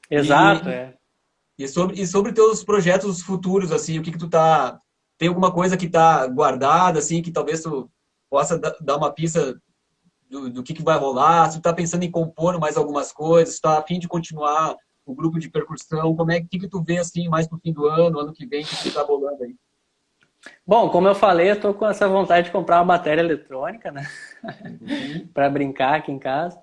Exato, 0.09 0.69
e, 0.69 0.73
é. 0.73 0.95
E 1.59 1.69
sobre, 1.69 2.01
e 2.01 2.07
sobre 2.07 2.33
teus 2.33 2.65
projetos 2.65 3.23
futuros, 3.23 3.73
assim, 3.73 3.99
o 3.99 4.03
que 4.03 4.13
que 4.13 4.19
tu 4.19 4.29
tá... 4.29 4.81
Tem 5.19 5.29
alguma 5.29 5.53
coisa 5.53 5.77
que 5.77 5.89
tá 5.89 6.27
guardada, 6.27 6.99
assim, 6.99 7.23
que 7.23 7.31
talvez 7.31 7.63
tu 7.63 7.91
possa 8.29 8.59
dar 8.59 8.97
uma 8.97 9.13
pista 9.13 9.61
do, 10.29 10.51
do 10.51 10.63
que, 10.63 10.75
que 10.75 10.83
vai 10.83 10.99
rolar? 10.99 11.51
Se 11.51 11.59
tu 11.59 11.63
tá 11.63 11.73
pensando 11.73 12.03
em 12.03 12.11
compor 12.11 12.59
mais 12.59 12.77
algumas 12.77 13.13
coisas, 13.13 13.55
se 13.55 13.61
tá 13.61 13.79
a 13.79 13.83
fim 13.83 13.99
de 13.99 14.09
continuar 14.09 14.75
o 15.05 15.15
grupo 15.15 15.39
de 15.39 15.51
percussão, 15.51 16.17
como 16.17 16.33
é 16.33 16.41
que, 16.41 16.59
que 16.59 16.69
tu 16.69 16.83
vê, 16.83 16.99
assim, 16.99 17.29
mais 17.29 17.47
pro 17.47 17.59
fim 17.59 17.73
do 17.73 17.87
ano, 17.87 18.19
ano 18.19 18.33
que 18.33 18.47
vem, 18.47 18.63
o 18.63 18.67
que, 18.67 18.77
que 18.77 18.91
tá 18.91 19.05
bolando 19.05 19.45
aí? 19.45 19.55
Bom, 20.67 20.89
como 20.91 21.07
eu 21.07 21.15
falei, 21.15 21.51
eu 21.51 21.61
tô 21.61 21.75
com 21.75 21.87
essa 21.87 22.09
vontade 22.09 22.47
de 22.47 22.53
comprar 22.53 22.79
uma 22.79 22.97
bateria 22.97 23.23
eletrônica, 23.23 23.93
né? 23.93 24.09
Uhum. 24.81 25.29
para 25.35 25.51
brincar 25.51 25.97
aqui 25.97 26.11
em 26.11 26.19
casa. 26.19 26.59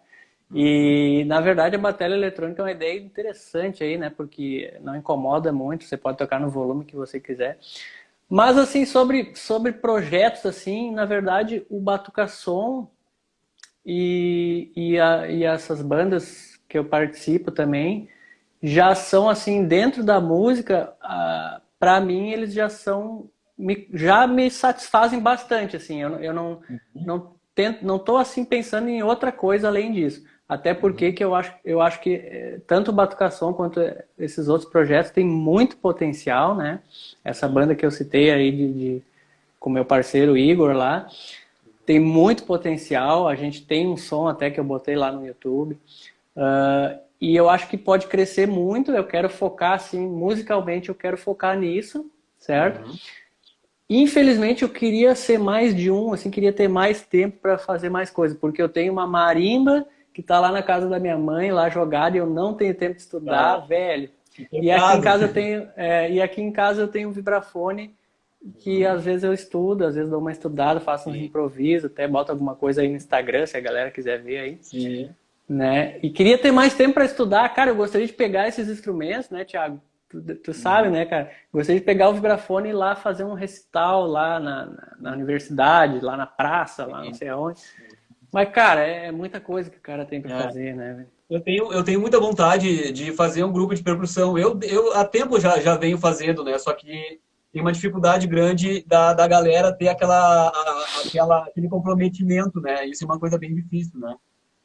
E, 0.53 1.23
na 1.25 1.39
verdade, 1.39 1.75
a 1.75 1.79
bateria 1.79 2.15
eletrônica 2.15 2.61
é 2.61 2.65
uma 2.65 2.71
ideia 2.71 2.99
interessante 2.99 3.83
aí, 3.83 3.97
né? 3.97 4.09
Porque 4.09 4.73
não 4.81 4.95
incomoda 4.95 5.51
muito, 5.51 5.83
você 5.83 5.95
pode 5.95 6.17
tocar 6.17 6.39
no 6.39 6.49
volume 6.49 6.85
que 6.85 6.95
você 6.95 7.19
quiser. 7.19 7.59
Mas, 8.27 8.57
assim, 8.57 8.85
sobre, 8.85 9.35
sobre 9.35 9.73
projetos, 9.73 10.45
assim, 10.45 10.91
na 10.91 11.05
verdade, 11.05 11.65
o 11.69 11.79
Batuca 11.79 12.27
Som 12.27 12.89
e, 13.85 14.71
e, 14.75 14.99
a, 14.99 15.27
e 15.27 15.43
essas 15.43 15.81
bandas 15.81 16.59
que 16.67 16.77
eu 16.77 16.85
participo 16.85 17.51
também 17.51 18.09
já 18.61 18.93
são, 18.95 19.29
assim, 19.29 19.65
dentro 19.65 20.03
da 20.03 20.19
música, 20.19 20.93
para 21.79 22.01
mim, 22.01 22.31
eles 22.31 22.53
já 22.53 22.69
são... 22.69 23.29
Me, 23.57 23.87
já 23.93 24.25
me 24.25 24.49
satisfazem 24.49 25.19
bastante, 25.19 25.75
assim. 25.75 26.01
Eu, 26.01 26.15
eu 26.19 26.33
não, 26.33 26.61
uhum. 26.69 26.79
não, 26.95 27.35
tento, 27.53 27.85
não 27.85 27.99
tô, 27.99 28.17
assim, 28.17 28.45
pensando 28.45 28.87
em 28.87 29.03
outra 29.03 29.31
coisa 29.31 29.67
além 29.67 29.91
disso 29.91 30.23
Até 30.49 30.73
porque 30.73 31.11
que 31.11 31.23
eu 31.23 31.35
acho, 31.35 31.53
eu 31.63 31.79
acho 31.79 32.01
que 32.01 32.15
eh, 32.15 32.59
tanto 32.65 32.89
o 32.89 32.93
Batucação 32.93 33.53
quanto 33.53 33.79
esses 34.17 34.47
outros 34.47 34.67
projetos 34.67 35.11
têm 35.11 35.23
muito 35.23 35.77
potencial, 35.77 36.55
né? 36.55 36.79
Essa 37.23 37.47
banda 37.47 37.75
que 37.75 37.85
eu 37.85 37.91
citei 37.91 38.31
aí 38.31 38.51
de, 38.51 38.73
de 38.73 39.01
com 39.59 39.69
meu 39.69 39.85
parceiro 39.85 40.35
Igor 40.35 40.73
lá, 40.73 41.07
tem 41.85 41.99
muito 41.99 42.45
potencial. 42.45 43.27
A 43.27 43.35
gente 43.35 43.63
tem 43.63 43.87
um 43.87 43.95
som 43.95 44.27
até 44.27 44.49
que 44.49 44.59
eu 44.59 44.63
botei 44.63 44.95
lá 44.95 45.11
no 45.11 45.23
YouTube. 45.23 45.77
Uh, 46.35 46.97
e 47.21 47.35
eu 47.35 47.47
acho 47.47 47.67
que 47.67 47.77
pode 47.77 48.07
crescer 48.07 48.47
muito. 48.47 48.91
Eu 48.91 49.03
quero 49.03 49.29
focar, 49.29 49.73
assim, 49.73 49.99
musicalmente, 49.99 50.89
eu 50.89 50.95
quero 50.95 51.17
focar 51.17 51.59
nisso, 51.59 52.09
certo? 52.39 52.87
Uhum. 52.87 52.95
Infelizmente, 53.87 54.63
eu 54.63 54.69
queria 54.69 55.13
ser 55.13 55.37
mais 55.37 55.75
de 55.75 55.91
um, 55.91 56.11
assim, 56.11 56.31
queria 56.31 56.53
ter 56.53 56.67
mais 56.67 57.03
tempo 57.03 57.37
para 57.39 57.57
fazer 57.59 57.89
mais 57.89 58.09
coisas, 58.09 58.37
porque 58.37 58.61
eu 58.61 58.69
tenho 58.69 58.93
uma 58.93 59.05
marimba 59.05 59.85
que 60.19 60.23
está 60.23 60.39
lá 60.39 60.51
na 60.51 60.61
casa 60.61 60.89
da 60.89 60.99
minha 60.99 61.17
mãe, 61.17 61.49
lá 61.49 61.69
jogada, 61.69 62.17
e 62.17 62.19
eu 62.19 62.25
não 62.25 62.53
tenho 62.53 62.75
tempo 62.75 62.95
de 62.95 63.01
estudar, 63.01 63.53
ah, 63.53 63.57
velho. 63.57 64.09
E 64.51 64.69
aqui 64.69 64.97
em 64.97 65.01
casa 65.01 65.25
eu 65.25 65.33
tenho, 65.33 65.67
é, 65.75 66.11
e 66.11 66.21
aqui 66.21 66.41
em 66.41 66.51
casa 66.51 66.81
eu 66.81 66.87
tenho 66.87 67.09
um 67.09 67.11
vibrafone 67.11 67.95
que 68.59 68.85
às 68.85 69.03
vezes 69.03 69.23
eu 69.23 69.33
estudo, 69.33 69.85
às 69.85 69.95
vezes 69.95 70.09
dou 70.09 70.19
uma 70.19 70.31
estudada, 70.31 70.79
faço 70.79 71.09
uns 71.09 71.15
improvisos, 71.15 71.89
até 71.89 72.07
boto 72.07 72.31
alguma 72.31 72.55
coisa 72.55 72.81
aí 72.81 72.89
no 72.89 72.95
Instagram, 72.95 73.45
se 73.45 73.57
a 73.57 73.61
galera 73.61 73.91
quiser 73.91 74.21
ver 74.21 74.39
aí. 74.39 74.57
Sim. 74.61 75.09
Né? 75.47 75.97
E 76.03 76.09
queria 76.09 76.37
ter 76.37 76.51
mais 76.51 76.73
tempo 76.73 76.93
para 76.93 77.05
estudar. 77.05 77.49
Cara, 77.49 77.71
eu 77.71 77.75
gostaria 77.75 78.05
de 78.05 78.13
pegar 78.13 78.47
esses 78.47 78.69
instrumentos, 78.69 79.29
né, 79.29 79.43
Thiago? 79.43 79.81
Tu, 80.09 80.21
tu 80.35 80.53
sabe, 80.53 80.87
uhum. 80.87 80.93
né, 80.93 81.05
cara? 81.05 81.31
Gostaria 81.51 81.79
de 81.79 81.85
pegar 81.85 82.09
o 82.09 82.13
vibrafone 82.13 82.69
e 82.69 82.71
ir 82.71 82.75
lá 82.75 82.95
fazer 82.95 83.23
um 83.23 83.33
recital 83.33 84.05
lá 84.05 84.39
na, 84.39 84.65
na, 84.65 84.95
na 84.99 85.11
universidade, 85.13 85.99
lá 86.03 86.15
na 86.15 86.25
praça, 86.25 86.85
lá 86.85 87.03
não 87.03 87.13
sei 87.13 87.29
aonde. 87.29 87.61
Mas, 88.31 88.49
cara, 88.49 88.81
é, 88.81 89.11
muita 89.11 89.39
coisa 89.41 89.69
que 89.69 89.77
o 89.77 89.81
cara 89.81 90.05
tem 90.05 90.21
para 90.21 90.35
é. 90.35 90.43
fazer, 90.43 90.75
né? 90.75 91.05
Eu 91.29 91.41
tenho, 91.41 91.71
eu 91.71 91.83
tenho 91.83 91.99
muita 91.99 92.19
vontade 92.19 92.91
de 92.91 93.11
fazer 93.13 93.43
um 93.43 93.51
grupo 93.51 93.75
de 93.75 93.83
percussão. 93.83 94.37
Eu, 94.37 94.59
eu 94.63 94.93
há 94.93 95.05
tempo 95.05 95.39
já, 95.39 95.59
já 95.59 95.75
venho 95.75 95.97
fazendo, 95.97 96.43
né? 96.43 96.57
Só 96.57 96.73
que 96.73 97.19
tem 97.51 97.61
uma 97.61 97.71
dificuldade 97.71 98.27
grande 98.27 98.83
da, 98.85 99.13
da 99.13 99.27
galera 99.27 99.73
ter 99.73 99.87
aquela, 99.87 100.51
aquela, 101.05 101.43
aquele 101.45 101.67
comprometimento, 101.67 102.59
né? 102.59 102.85
Isso 102.85 103.03
é 103.03 103.05
uma 103.05 103.19
coisa 103.19 103.37
bem 103.37 103.53
difícil, 103.53 103.99
né? 103.99 104.15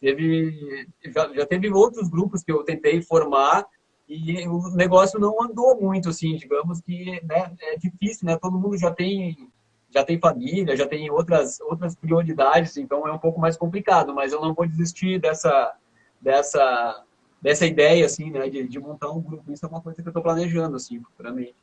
Teve, 0.00 0.86
já, 1.14 1.32
já 1.32 1.46
teve 1.46 1.70
outros 1.70 2.08
grupos 2.08 2.42
que 2.42 2.52
eu 2.52 2.62
tentei 2.62 3.00
formar 3.02 3.66
e 4.06 4.46
o 4.48 4.74
negócio 4.74 5.18
não 5.18 5.42
andou 5.42 5.80
muito, 5.80 6.10
assim, 6.10 6.36
digamos 6.36 6.80
que 6.82 7.22
né, 7.24 7.54
é 7.60 7.76
difícil, 7.76 8.26
né? 8.26 8.36
Todo 8.36 8.58
mundo 8.58 8.76
já 8.76 8.90
tem 8.90 9.50
já 9.94 10.04
tem 10.04 10.18
família, 10.18 10.76
já 10.76 10.86
tem 10.86 11.08
outras 11.10 11.60
outras 11.60 11.94
prioridades, 11.94 12.76
então 12.76 13.06
é 13.06 13.12
um 13.12 13.18
pouco 13.18 13.40
mais 13.40 13.56
complicado, 13.56 14.12
mas 14.12 14.32
eu 14.32 14.40
não 14.40 14.52
vou 14.52 14.66
desistir 14.66 15.20
dessa 15.20 15.74
dessa 16.20 17.04
dessa 17.40 17.66
ideia 17.66 18.06
assim, 18.06 18.30
né, 18.30 18.48
de, 18.48 18.66
de 18.66 18.80
montar 18.80 19.10
um 19.10 19.20
grupo. 19.20 19.52
Isso 19.52 19.64
é 19.64 19.68
uma 19.68 19.80
coisa 19.80 20.02
que 20.02 20.08
eu 20.08 20.10
estou 20.10 20.22
planejando 20.22 20.76
assim, 20.76 21.00
futuramente. 21.00 21.54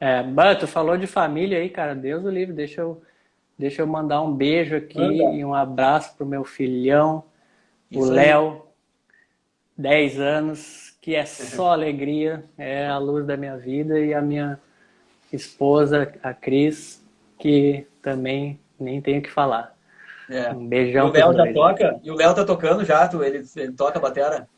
É, 0.00 0.22
tu 0.56 0.66
falou 0.66 0.98
de 0.98 1.06
família 1.06 1.58
aí, 1.58 1.70
cara. 1.70 1.94
Deus 1.94 2.24
o 2.24 2.28
livre. 2.28 2.52
Deixa 2.52 2.80
eu, 2.80 3.00
deixa 3.56 3.82
eu 3.82 3.86
mandar 3.86 4.20
um 4.20 4.34
beijo 4.34 4.76
aqui 4.76 5.00
e 5.00 5.44
um 5.44 5.54
abraço 5.54 6.14
pro 6.16 6.26
meu 6.26 6.44
filhão, 6.44 7.24
Isso 7.88 8.00
o 8.00 8.04
Léo, 8.10 8.66
10 9.78 10.20
anos, 10.20 10.98
que 11.00 11.14
é 11.14 11.24
só 11.24 11.72
alegria, 11.72 12.44
é 12.58 12.86
a 12.86 12.98
luz 12.98 13.24
da 13.24 13.36
minha 13.36 13.56
vida, 13.56 13.98
e 14.00 14.12
a 14.12 14.20
minha 14.20 14.60
esposa, 15.32 16.12
a 16.22 16.34
Cris, 16.34 17.05
que 17.38 17.86
também 18.02 18.58
nem 18.78 19.00
tenho 19.00 19.22
que 19.22 19.30
falar. 19.30 19.74
É. 20.28 20.50
Um 20.52 20.66
beijão. 20.66 21.06
E 21.06 21.10
o 21.10 21.12
Léo 21.12 21.34
já 21.34 21.52
toca? 21.52 22.00
E 22.02 22.10
o 22.10 22.14
Léo 22.14 22.34
tá 22.34 22.44
tocando 22.44 22.84
já? 22.84 23.06
Tu, 23.08 23.22
ele, 23.22 23.44
ele 23.56 23.72
toca 23.72 24.00
batera? 24.00 24.48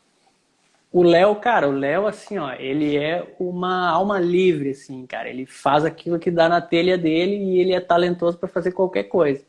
O 0.91 1.03
Léo, 1.03 1.35
cara, 1.35 1.69
o 1.69 1.71
Léo, 1.71 2.07
assim, 2.07 2.39
ó, 2.39 2.51
ele 2.53 2.97
é 2.97 3.23
uma 3.39 3.89
alma 3.89 4.19
livre, 4.19 4.71
assim, 4.71 5.05
cara. 5.05 5.29
Ele 5.29 5.45
faz 5.45 5.85
aquilo 5.85 6.17
que 6.17 6.31
dá 6.31 6.49
na 6.49 6.61
telha 6.61 6.97
dele 6.97 7.35
e 7.35 7.59
ele 7.59 7.73
é 7.73 7.79
talentoso 7.79 8.39
para 8.39 8.49
fazer 8.49 8.71
qualquer 8.71 9.03
coisa. 9.03 9.45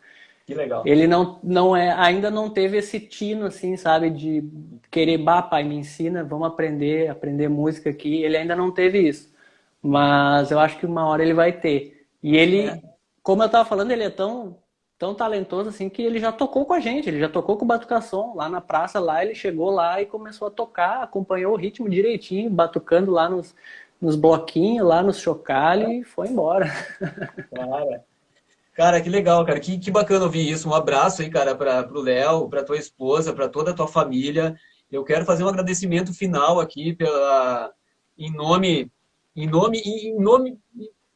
Que 0.46 0.54
legal. 0.54 0.82
Ele 0.84 1.06
não, 1.06 1.38
não 1.42 1.74
é, 1.74 1.92
ainda 1.92 2.30
não 2.30 2.50
teve 2.50 2.76
esse 2.76 3.00
tino, 3.00 3.46
assim, 3.46 3.74
sabe, 3.76 4.10
de 4.10 4.44
querer, 4.90 5.16
bah, 5.16 5.40
pai, 5.40 5.62
me 5.64 5.76
ensina, 5.76 6.22
vamos 6.22 6.46
aprender, 6.46 7.08
aprender 7.08 7.48
música 7.48 7.88
aqui. 7.88 8.22
Ele 8.22 8.36
ainda 8.36 8.54
não 8.54 8.70
teve 8.70 8.98
isso. 8.98 9.32
Mas 9.82 10.50
eu 10.50 10.58
acho 10.58 10.78
que 10.78 10.84
uma 10.84 11.06
hora 11.06 11.22
ele 11.22 11.32
vai 11.32 11.52
ter. 11.52 12.04
E 12.22 12.36
ele, 12.36 12.66
é. 12.66 12.82
Como 13.22 13.42
eu 13.42 13.48
tava 13.48 13.68
falando, 13.68 13.90
ele 13.90 14.04
é 14.04 14.10
tão 14.10 14.56
tão 15.00 15.14
talentoso 15.14 15.70
assim 15.70 15.88
que 15.88 16.02
ele 16.02 16.20
já 16.20 16.30
tocou 16.30 16.66
com 16.66 16.74
a 16.74 16.78
gente, 16.78 17.08
ele 17.08 17.18
já 17.18 17.28
tocou 17.28 17.56
com 17.56 17.64
o 17.64 17.68
Batucação 17.68 18.36
lá 18.36 18.50
na 18.50 18.60
praça, 18.60 19.00
lá 19.00 19.24
ele 19.24 19.34
chegou 19.34 19.70
lá 19.70 19.98
e 20.02 20.04
começou 20.04 20.48
a 20.48 20.50
tocar, 20.50 21.02
acompanhou 21.02 21.54
o 21.54 21.56
ritmo 21.56 21.88
direitinho, 21.88 22.50
batucando 22.50 23.10
lá 23.10 23.26
nos, 23.26 23.54
nos 23.98 24.14
bloquinhos, 24.14 24.86
lá 24.86 25.02
nos 25.02 25.18
chocalhos 25.18 25.90
e 25.90 26.04
foi 26.04 26.28
embora. 26.28 26.66
Cara, 27.50 28.04
cara, 28.74 29.00
que 29.00 29.08
legal, 29.08 29.44
cara, 29.44 29.58
que, 29.58 29.78
que 29.78 29.90
bacana 29.90 30.24
ouvir 30.24 30.50
isso. 30.50 30.68
Um 30.68 30.74
abraço 30.74 31.22
aí, 31.22 31.30
cara, 31.30 31.54
para 31.54 31.90
o 31.92 32.00
Léo, 32.00 32.48
para 32.48 32.64
tua 32.64 32.76
esposa, 32.76 33.32
para 33.32 33.48
toda 33.48 33.70
a 33.70 33.74
tua 33.74 33.88
família. 33.88 34.54
Eu 34.90 35.02
quero 35.02 35.24
fazer 35.24 35.44
um 35.44 35.48
agradecimento 35.48 36.12
final 36.12 36.60
aqui 36.60 36.92
pela 36.92 37.72
em 38.18 38.30
nome 38.32 38.90
em 39.34 39.46
nome 39.46 39.78
em 39.78 40.18
nome 40.18 40.58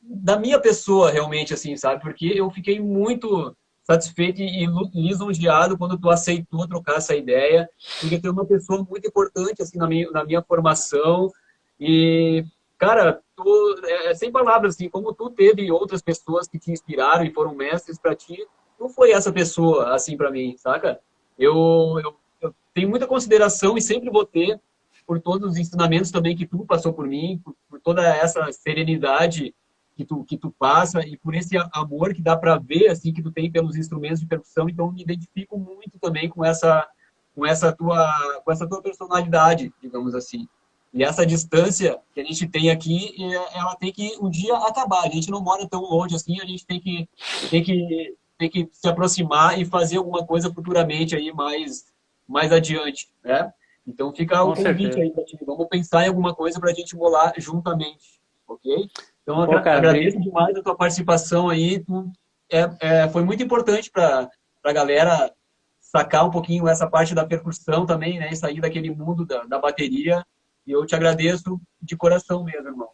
da 0.07 0.38
minha 0.38 0.61
pessoa 0.61 1.11
realmente 1.11 1.55
assim, 1.55 1.77
sabe? 1.77 2.03
Porque 2.03 2.27
eu 2.27 2.51
fiquei 2.51 2.81
muito 2.81 3.57
satisfeito 3.83 4.40
e 4.40 4.67
lisonjeado 4.95 5.77
quando 5.77 5.99
tu 5.99 6.09
aceitou 6.09 6.67
trocar 6.67 6.97
essa 6.97 7.14
ideia, 7.14 7.69
porque 8.01 8.19
tu 8.19 8.29
é 8.29 8.31
uma 8.31 8.47
pessoa 8.47 8.85
muito 8.88 9.07
importante 9.07 9.62
assim 9.62 9.79
na 9.79 9.87
minha, 9.87 10.11
na 10.11 10.25
minha 10.25 10.43
formação 10.43 11.31
e 11.79 12.45
cara, 12.79 13.21
tu, 13.37 13.81
é, 13.85 14.11
é 14.11 14.14
sem 14.14 14.33
palavras 14.33 14.75
assim, 14.75 14.88
como 14.88 15.12
tu 15.12 15.31
teve 15.31 15.71
outras 15.71 16.03
pessoas 16.03 16.49
que 16.49 16.59
te 16.59 16.73
inspiraram 16.73 17.25
e 17.25 17.33
foram 17.33 17.55
mestres 17.55 17.99
para 17.99 18.14
ti, 18.14 18.47
tu 18.79 18.88
foi 18.88 19.12
essa 19.12 19.33
pessoa 19.33 19.95
assim 19.95 20.17
para 20.17 20.31
mim, 20.31 20.55
saca? 20.57 21.01
Eu, 21.38 22.01
eu, 22.03 22.17
eu, 22.40 22.55
tenho 22.73 22.88
muita 22.88 23.07
consideração 23.07 23.77
e 23.77 23.83
sempre 23.83 24.11
vou 24.11 24.25
ter 24.25 24.59
por 25.07 25.21
todos 25.21 25.53
os 25.53 25.57
ensinamentos 25.59 26.11
também 26.11 26.35
que 26.35 26.47
tu 26.47 26.64
passou 26.64 26.93
por 26.93 27.07
mim, 27.07 27.40
por, 27.45 27.55
por 27.69 27.81
toda 27.81 28.03
essa 28.03 28.51
serenidade 28.53 29.55
que 29.96 30.04
tu, 30.04 30.24
que 30.24 30.37
tu 30.37 30.50
passa 30.59 31.07
e 31.07 31.16
por 31.16 31.35
esse 31.35 31.57
amor 31.72 32.12
que 32.12 32.22
dá 32.22 32.37
para 32.37 32.59
ver 32.59 32.88
assim 32.88 33.12
que 33.12 33.22
tu 33.22 33.30
tem 33.30 33.50
pelos 33.50 33.76
instrumentos 33.76 34.20
de 34.20 34.26
percussão 34.26 34.68
então 34.68 34.90
me 34.90 35.02
identifico 35.02 35.57
muito 35.57 35.98
também 36.00 36.28
com 36.28 36.44
essa 36.44 36.87
com 37.35 37.46
essa 37.46 37.72
tua 37.72 38.42
com 38.44 38.52
essa 38.52 38.68
tua 38.68 38.83
personalidade 38.83 39.72
digamos 39.80 40.14
assim. 40.14 40.48
E 40.92 41.02
essa 41.02 41.26
distância 41.26 41.98
que 42.12 42.20
a 42.20 42.24
gente 42.24 42.46
tem 42.46 42.70
aqui 42.70 43.14
ela 43.52 43.74
tem 43.76 43.92
que 43.92 44.16
um 44.20 44.30
dia 44.30 44.57
acabar. 44.57 45.04
A 45.04 45.11
gente 45.11 45.30
não 45.30 45.40
mora 45.40 45.68
tão 45.68 45.83
longe 45.83 46.14
assim 46.14 46.40
a 46.40 46.44
gente 46.44 46.66
tem 46.66 46.80
que 46.80 47.09
tem 47.50 47.62
que 47.62 48.16
tem 48.37 48.50
que 48.50 48.68
se 48.72 48.88
aproximar 48.88 49.61
e 49.61 49.64
fazer 49.64 49.96
alguma 49.96 50.24
coisa 50.26 50.52
futuramente 50.52 51.14
aí 51.14 51.33
mais 51.33 51.87
mais 52.26 52.52
adiante 52.52 53.09
né? 53.22 53.52
Então 53.87 54.12
fica 54.14 54.42
o 54.42 54.54
convite 54.54 55.00
aí 55.00 55.11
pra 55.11 55.24
ti. 55.24 55.37
vamos 55.44 55.68
pensar 55.68 56.04
em 56.04 56.09
alguma 56.09 56.35
coisa 56.35 56.59
para 56.59 56.70
a 56.70 56.74
gente 56.74 56.96
bolar 56.96 57.33
juntamente 57.38 58.20
ok 58.48 58.88
então, 59.24 59.46
Pô, 59.46 59.52
cara, 59.54 59.78
agradeço 59.78 60.18
bem... 60.18 60.28
demais 60.28 60.54
a 60.54 60.62
tua 60.62 60.76
participação 60.76 61.48
aí. 61.48 61.80
Tu, 61.80 62.12
é, 62.52 62.70
é, 62.80 63.08
foi 63.08 63.24
muito 63.24 63.42
importante 63.42 63.90
para 63.90 64.28
a 64.62 64.72
galera 64.72 65.32
sacar 65.80 66.26
um 66.26 66.30
pouquinho 66.30 66.68
essa 66.68 66.87
parte 66.87 67.14
da 67.14 67.24
percussão 67.24 67.87
também, 67.87 68.18
né? 68.18 68.32
Sair 68.34 68.60
daquele 68.60 68.90
mundo 68.94 69.24
da, 69.24 69.44
da 69.44 69.58
bateria. 69.58 70.24
E 70.66 70.72
eu 70.72 70.84
te 70.84 70.94
agradeço 70.94 71.58
de 71.80 71.96
coração 71.96 72.44
mesmo, 72.44 72.68
irmão. 72.68 72.88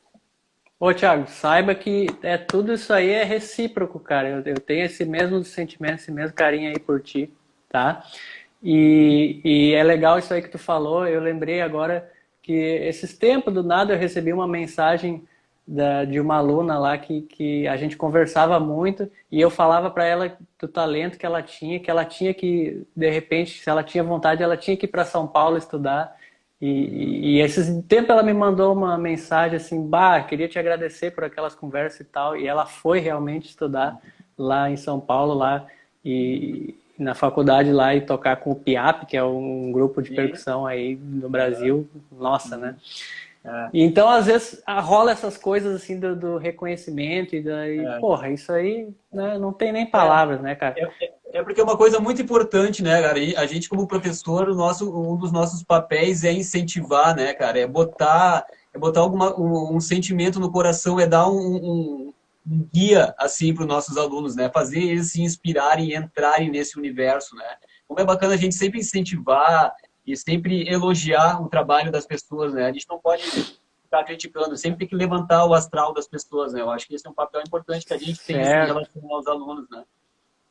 Ô, 0.79 0.95
Thiago, 0.95 1.27
saiba 1.27 1.75
que 1.75 2.07
é, 2.23 2.39
tudo 2.39 2.73
isso 2.73 2.93
aí 2.93 3.11
é 3.11 3.25
recíproco, 3.25 3.99
cara. 3.99 4.29
Eu, 4.29 4.43
eu 4.45 4.61
tenho 4.61 4.85
esse 4.85 5.05
mesmo 5.05 5.45
sentimento, 5.45 5.97
esse 5.97 6.13
mesmo 6.13 6.35
carinho 6.35 6.71
aí 6.71 6.79
por 6.79 7.03
ti, 7.03 7.35
tá? 7.69 8.05
E, 8.63 9.41
e 9.45 9.75
é 9.75 9.83
legal 9.83 10.19
isso 10.19 10.33
aí 10.33 10.41
que 10.41 10.49
tu 10.49 10.59
falou. 10.59 11.07
Eu 11.07 11.21
lembrei 11.21 11.61
agora 11.61 12.11
que 12.41 12.53
esses 12.53 13.19
tempos 13.19 13.53
do 13.53 13.65
nada 13.65 13.93
eu 13.93 13.99
recebi 13.99 14.33
uma 14.33 14.47
mensagem 14.47 15.27
da, 15.67 16.05
de 16.05 16.19
uma 16.19 16.37
aluna 16.37 16.79
lá 16.79 16.99
que, 16.99 17.23
que 17.23 17.69
a 17.69 17.77
gente 17.77 17.97
conversava 17.97 18.59
muito 18.59 19.11
e 19.31 19.41
eu 19.41 19.51
falava 19.51 19.91
para 19.91 20.05
ela 20.05 20.37
do 20.59 20.67
talento 20.67 21.19
que 21.19 21.25
ela 21.25 21.43
tinha, 21.43 21.79
que 21.79 21.91
ela 21.91 22.05
tinha 22.05 22.35
que, 22.35 22.87
de 22.95 23.11
repente, 23.11 23.63
se 23.63 23.71
ela 23.71 23.83
tinha 23.83 24.03
vontade, 24.03 24.43
ela 24.43 24.57
tinha 24.57 24.77
que 24.77 24.87
ir 24.87 24.89
para 24.89 25.05
São 25.05 25.27
Paulo 25.27 25.57
estudar. 25.57 26.17
E, 26.61 27.37
e 27.37 27.41
esse 27.41 27.83
tempo 27.83 28.13
ela 28.13 28.23
me 28.23 28.35
mandou 28.35 28.75
uma 28.75 28.99
mensagem 28.99 29.57
assim, 29.57 29.87
bah, 29.89 30.21
queria 30.23 30.49
te 30.49 30.59
agradecer 30.59 31.13
por 31.13 31.25
aquelas 31.25 31.55
conversas 31.55 32.01
e 32.01 32.05
tal. 32.05 32.37
E 32.37 32.47
ela 32.47 32.67
foi 32.67 32.99
realmente 32.99 33.49
estudar 33.49 33.97
lá 34.37 34.71
em 34.71 34.77
São 34.77 35.01
Paulo, 35.01 35.35
lá 35.35 35.67
e 36.05 36.75
na 36.99 37.15
faculdade 37.15 37.73
lá 37.73 37.95
e 37.95 38.03
tocar 38.03 38.37
com 38.37 38.51
o 38.51 38.55
PIAP, 38.55 39.07
que 39.07 39.17
é 39.17 39.25
um 39.25 39.73
grupo 39.73 40.03
de 40.03 40.11
percussão 40.15 40.67
aí 40.67 40.97
no 40.97 41.31
Brasil. 41.31 41.89
Nossa, 42.13 42.59
né? 42.59 42.77
É. 43.45 43.71
Então, 43.73 44.09
às 44.09 44.27
vezes, 44.27 44.63
rola 44.67 45.13
essas 45.13 45.37
coisas 45.37 45.75
assim 45.75 45.99
do, 45.99 46.15
do 46.15 46.37
reconhecimento 46.37 47.35
e 47.35 47.43
daí, 47.43 47.79
é. 47.79 47.99
porra, 47.99 48.31
isso 48.31 48.53
aí 48.53 48.89
né, 49.13 49.39
não 49.39 49.53
tem 49.53 49.73
nem 49.73 49.87
palavras, 49.87 50.41
né, 50.43 50.55
cara? 50.55 50.75
É, 50.79 51.05
é, 51.05 51.13
É 51.33 51.43
porque 51.43 51.61
é 51.61 51.65
uma 51.65 51.77
coisa 51.77 51.99
muito 51.99 52.21
importante, 52.21 52.83
né, 52.83 53.01
cara? 53.01 53.19
E 53.19 53.35
a 53.37 53.47
gente, 53.47 53.69
como 53.69 53.87
professor, 53.87 54.49
o 54.49 54.55
nosso, 54.55 54.91
um 54.95 55.17
dos 55.17 55.33
nossos 55.33 55.63
papéis 55.63 56.23
é 56.23 56.33
incentivar, 56.33 57.17
né, 57.17 57.33
cara? 57.33 57.59
É 57.59 57.67
botar, 57.67 58.45
é 58.75 58.79
botar 58.79 59.01
alguma, 59.01 59.35
um, 59.39 59.77
um 59.77 59.81
sentimento 59.81 60.39
no 60.39 60.53
coração, 60.53 61.01
é 61.01 61.07
dar 61.07 61.27
um, 61.27 61.33
um, 61.39 62.15
um 62.47 62.69
guia, 62.71 63.15
assim, 63.19 63.55
para 63.55 63.63
os 63.63 63.69
nossos 63.69 63.97
alunos, 63.97 64.37
né? 64.37 64.51
Fazer 64.53 64.81
eles 64.81 65.13
se 65.13 65.23
inspirarem 65.23 65.91
e 65.91 65.97
entrarem 65.97 66.51
nesse 66.51 66.79
universo, 66.79 67.35
né? 67.35 67.45
Como 67.89 67.99
é 68.01 68.05
bacana 68.05 68.35
a 68.35 68.37
gente 68.37 68.55
sempre 68.55 68.81
incentivar 68.81 69.73
e 70.07 70.17
sempre 70.17 70.69
elogiar 70.69 71.43
o 71.43 71.49
trabalho 71.49 71.91
das 71.91 72.07
pessoas, 72.07 72.55
né? 72.55 72.67
A 72.67 72.73
gente 72.73 72.87
não 72.89 72.99
pode 72.99 73.23
ficar 73.91 74.05
criticando, 74.05 74.57
sempre 74.57 74.79
tem 74.79 74.89
que 74.89 74.95
levantar 74.95 75.45
o 75.47 75.55
astral 75.55 75.93
das 75.93 76.07
pessoas, 76.07 76.53
né? 76.53 76.61
Eu 76.61 76.71
acho 76.71 76.87
que 76.87 76.95
esse 76.95 77.07
é 77.07 77.11
um 77.11 77.15
papel 77.15 77.43
importante 77.47 77.85
que 77.85 77.93
a 77.93 77.99
gente 77.99 78.25
tem 78.25 78.37
em 78.37 78.45
relação 78.45 79.03
aos 79.11 79.27
alunos, 79.27 79.69
né? 79.69 79.83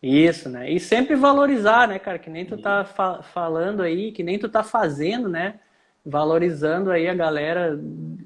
Isso, 0.02 0.50
né? 0.50 0.72
E 0.72 0.80
sempre 0.80 1.16
valorizar, 1.16 1.88
né, 1.88 2.00
cara? 2.00 2.20
Que 2.20 2.30
nem 2.30 2.46
tu 2.46 2.58
tá 2.58 2.86
fa 2.86 3.22
falando 3.22 3.82
aí, 3.82 4.12
que 4.12 4.24
nem 4.24 4.40
tu 4.40 4.48
tá 4.48 4.64
fazendo, 4.64 5.28
né? 5.28 5.60
Valorizando 6.06 6.90
aí 6.90 7.08
a 7.08 7.14
galera, 7.14 7.78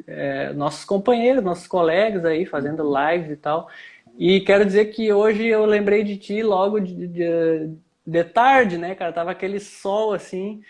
é, 0.06 0.54
nossos 0.54 0.86
companheiros, 0.86 1.44
nossos 1.44 1.66
colegas 1.66 2.26
aí, 2.26 2.46
fazendo 2.46 2.84
lives 2.84 3.32
e 3.32 3.36
tal. 3.36 3.68
E 4.18 4.42
quero 4.42 4.66
dizer 4.66 4.86
que 4.86 5.12
hoje 5.12 5.48
eu 5.48 5.66
lembrei 5.66 6.04
de 6.04 6.18
ti 6.18 6.44
logo 6.44 6.80
de, 6.80 7.08
de, 7.08 7.70
de 8.06 8.24
tarde, 8.24 8.78
né, 8.78 8.94
cara? 8.94 9.12
Tava 9.12 9.32
aquele 9.32 9.60
sol 9.60 10.14
assim, 10.14 10.62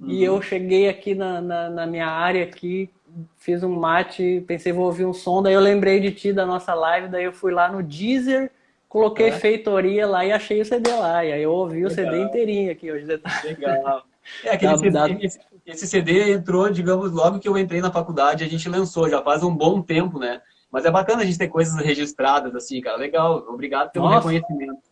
uhum. 0.00 0.08
e 0.08 0.24
eu 0.24 0.40
cheguei 0.40 0.88
aqui 0.88 1.14
na, 1.14 1.40
na, 1.40 1.70
na 1.70 1.86
minha 1.86 2.06
área 2.06 2.44
aqui, 2.44 2.90
fiz 3.36 3.62
um 3.62 3.74
mate, 3.74 4.44
pensei 4.46 4.72
vou 4.72 4.86
ouvir 4.86 5.04
um 5.04 5.12
som, 5.12 5.42
daí 5.42 5.54
eu 5.54 5.60
lembrei 5.60 6.00
de 6.00 6.10
ti 6.10 6.32
da 6.32 6.44
nossa 6.44 6.74
live, 6.74 7.08
daí 7.08 7.24
eu 7.24 7.32
fui 7.32 7.52
lá 7.52 7.70
no 7.70 7.82
Deezer 7.82 8.50
Coloquei 8.88 9.28
é. 9.28 9.32
feitoria 9.32 10.06
lá 10.06 10.24
e 10.24 10.32
achei 10.32 10.60
o 10.60 10.64
CD 10.64 10.90
lá. 10.94 11.24
E 11.24 11.32
aí 11.32 11.42
eu 11.42 11.52
ouvi 11.52 11.76
Legal. 11.76 11.90
o 11.90 11.94
CD 11.94 12.22
inteirinho 12.22 12.72
aqui 12.72 12.90
hoje. 12.90 13.06
Legal. 13.44 14.02
É, 14.44 14.50
aquele 14.50 14.76
CD, 14.76 15.24
esse, 15.24 15.40
esse, 15.64 15.86
CD 15.86 16.34
entrou, 16.34 16.68
digamos, 16.68 17.10
logo 17.12 17.38
que 17.38 17.48
eu 17.48 17.56
entrei 17.56 17.80
na 17.80 17.90
faculdade, 17.90 18.44
a 18.44 18.46
gente 18.46 18.68
lançou, 18.68 19.08
já 19.08 19.22
faz 19.22 19.42
um 19.42 19.56
bom 19.56 19.80
tempo, 19.80 20.18
né? 20.18 20.42
Mas 20.70 20.84
é 20.84 20.90
bacana 20.90 21.22
a 21.22 21.24
gente 21.24 21.38
ter 21.38 21.48
coisas 21.48 21.74
registradas 21.82 22.54
assim, 22.54 22.78
cara. 22.82 22.98
Legal. 22.98 23.46
Obrigado 23.48 23.90
pelo 23.90 24.04
Nossa. 24.04 24.28
reconhecimento. 24.28 24.82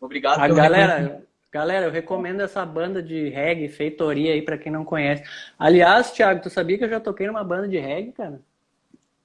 Obrigado 0.00 0.40
a 0.40 0.42
pelo 0.42 0.56
galera, 0.56 1.22
Galera, 1.52 1.86
eu 1.86 1.90
recomendo 1.90 2.40
essa 2.40 2.64
banda 2.64 3.02
de 3.02 3.28
reggae, 3.28 3.68
Feitoria 3.68 4.32
aí, 4.32 4.42
para 4.42 4.56
quem 4.56 4.70
não 4.70 4.84
conhece. 4.84 5.24
Aliás, 5.58 6.12
Thiago, 6.12 6.42
tu 6.42 6.48
sabia 6.48 6.78
que 6.78 6.84
eu 6.84 6.88
já 6.88 7.00
toquei 7.00 7.26
numa 7.26 7.42
banda 7.42 7.66
de 7.66 7.78
reggae, 7.78 8.12
cara? 8.12 8.40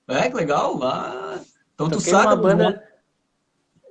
É, 0.08 0.30
que 0.30 0.36
legal. 0.36 0.82
Ah, 0.82 1.40
então 1.74 1.90
toquei 1.90 2.06
tu 2.06 2.10
sabe. 2.10 2.28
Uma 2.28 2.36
banda... 2.36 2.84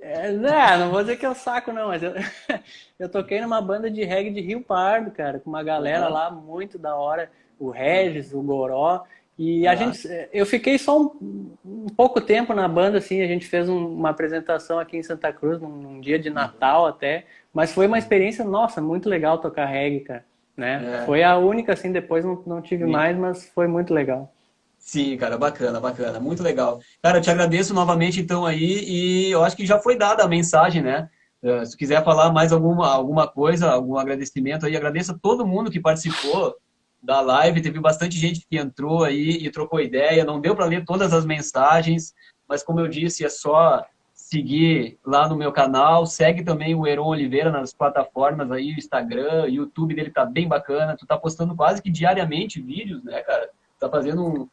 É, 0.01 0.33
não, 0.33 0.79
não 0.79 0.91
vou 0.91 1.01
dizer 1.01 1.17
que 1.17 1.25
é 1.25 1.31
o 1.31 1.35
saco, 1.35 1.73
não, 1.73 1.89
mas 1.89 2.03
eu, 2.03 2.13
eu 2.99 3.09
toquei 3.09 3.41
numa 3.41 3.63
banda 3.63 3.91
de 3.91 4.05
reggae 4.05 4.31
de 4.31 4.41
Rio 4.41 4.61
Pardo, 4.61 5.11
cara, 5.11 5.39
com 5.39 5.49
uma 5.49 5.63
galera 5.63 6.09
lá 6.09 6.31
muito 6.31 6.79
da 6.79 6.95
hora, 6.95 7.31
o 7.59 7.71
Regis, 7.71 8.35
o 8.35 8.43
Goró. 8.43 9.05
E 9.37 9.67
a 9.67 9.75
gente, 9.75 10.07
eu 10.33 10.47
fiquei 10.47 10.79
só 10.79 11.01
um, 11.01 11.57
um, 11.65 11.87
pouco 11.87 12.21
tempo 12.21 12.55
na 12.55 12.69
banda, 12.69 12.99
assim, 12.99 13.21
a 13.21 13.27
gente 13.27 13.47
fez 13.47 13.69
um, 13.69 13.95
uma 13.95 14.11
apresentação 14.11 14.79
aqui 14.79 14.97
em 14.97 15.03
Santa 15.03 15.33
Cruz, 15.33 15.61
num, 15.61 15.71
num, 15.71 16.01
dia 16.01 16.19
de 16.19 16.31
Natal 16.31 16.87
até, 16.87 17.27
mas 17.55 17.73
foi 17.73 17.87
uma 17.87 17.99
experiência, 17.99 18.45
nossa, 18.45 18.81
muito 18.81 19.09
legal 19.09 19.39
tocar 19.39 19.67
reggae, 19.67 20.01
cara, 20.01 20.25
né? 20.57 21.03
É. 21.03 21.07
Foi 21.07 21.23
a 21.23 21.39
única, 21.39 21.73
assim, 21.73 21.93
depois 21.93 22.25
não, 22.25 22.43
não 22.47 22.61
tive 22.61 22.85
Sim. 22.85 22.91
mais, 22.91 23.17
mas 23.17 23.49
foi 23.55 23.69
muito 23.69 23.95
legal. 23.95 24.33
Sim, 24.79 25.17
cara, 25.17 25.39
bacana, 25.39 25.81
bacana, 25.81 26.21
muito 26.21 26.43
legal. 26.43 26.81
Cara, 27.03 27.19
eu 27.19 27.23
te 27.23 27.31
agradeço 27.31 27.73
novamente 27.73 28.21
então 28.21 28.45
aí 28.45 28.85
e 28.87 29.31
eu 29.31 29.43
acho 29.43 29.57
que 29.57 29.65
já 29.65 29.79
foi 29.79 29.97
dada 29.97 30.25
a 30.25 30.29
mensagem, 30.29 30.83
né? 30.83 31.09
Eh, 31.43 31.65
se 31.65 31.77
quiser 31.77 32.05
falar 32.05 32.33
mais 32.33 32.53
alguma, 32.53 32.93
alguma 32.93 33.27
coisa, 33.27 33.71
algum 33.71 33.97
agradecimento 33.97 34.67
aí, 34.67 34.77
agradeço 34.77 35.13
a 35.13 35.19
todo 35.19 35.47
mundo 35.47 35.71
que 35.71 35.81
participou 35.81 36.55
da 37.03 37.21
live, 37.21 37.63
teve 37.63 37.79
bastante 37.81 38.19
gente 38.19 38.47
que 38.49 38.59
entrou 38.59 39.05
aí 39.05 39.39
e 39.45 39.51
trocou 39.51 39.81
ideia, 39.81 40.25
não 40.25 40.41
deu 40.41 40.57
para 40.57 40.65
ler 40.65 40.85
todas 40.85 41.13
as 41.13 41.25
mensagens, 41.25 42.13
mas 42.49 42.63
como 42.63 42.81
eu 42.81 42.89
disse, 42.89 43.25
é 43.25 43.29
só 43.29 43.85
seguir 44.25 44.99
lá 45.05 45.29
no 45.29 45.37
meu 45.37 45.53
canal, 45.53 46.07
segue 46.07 46.43
também 46.43 46.75
o 46.75 46.87
Heron 46.87 47.07
Oliveira 47.07 47.51
nas 47.51 47.75
plataformas 47.75 48.51
aí, 48.51 48.71
Instagram, 48.71 49.47
YouTube 49.49 49.95
dele 49.95 50.11
tá 50.11 50.25
bem 50.25 50.49
bacana, 50.49 50.97
tu 50.97 51.07
tá 51.07 51.17
postando 51.19 51.55
quase 51.55 51.83
que 51.83 51.91
diariamente 51.91 52.61
vídeos, 52.61 53.05
né, 53.05 53.21
cara? 53.21 53.51
Tá 53.79 53.89
fazendo 53.91 54.25
um, 54.25 54.49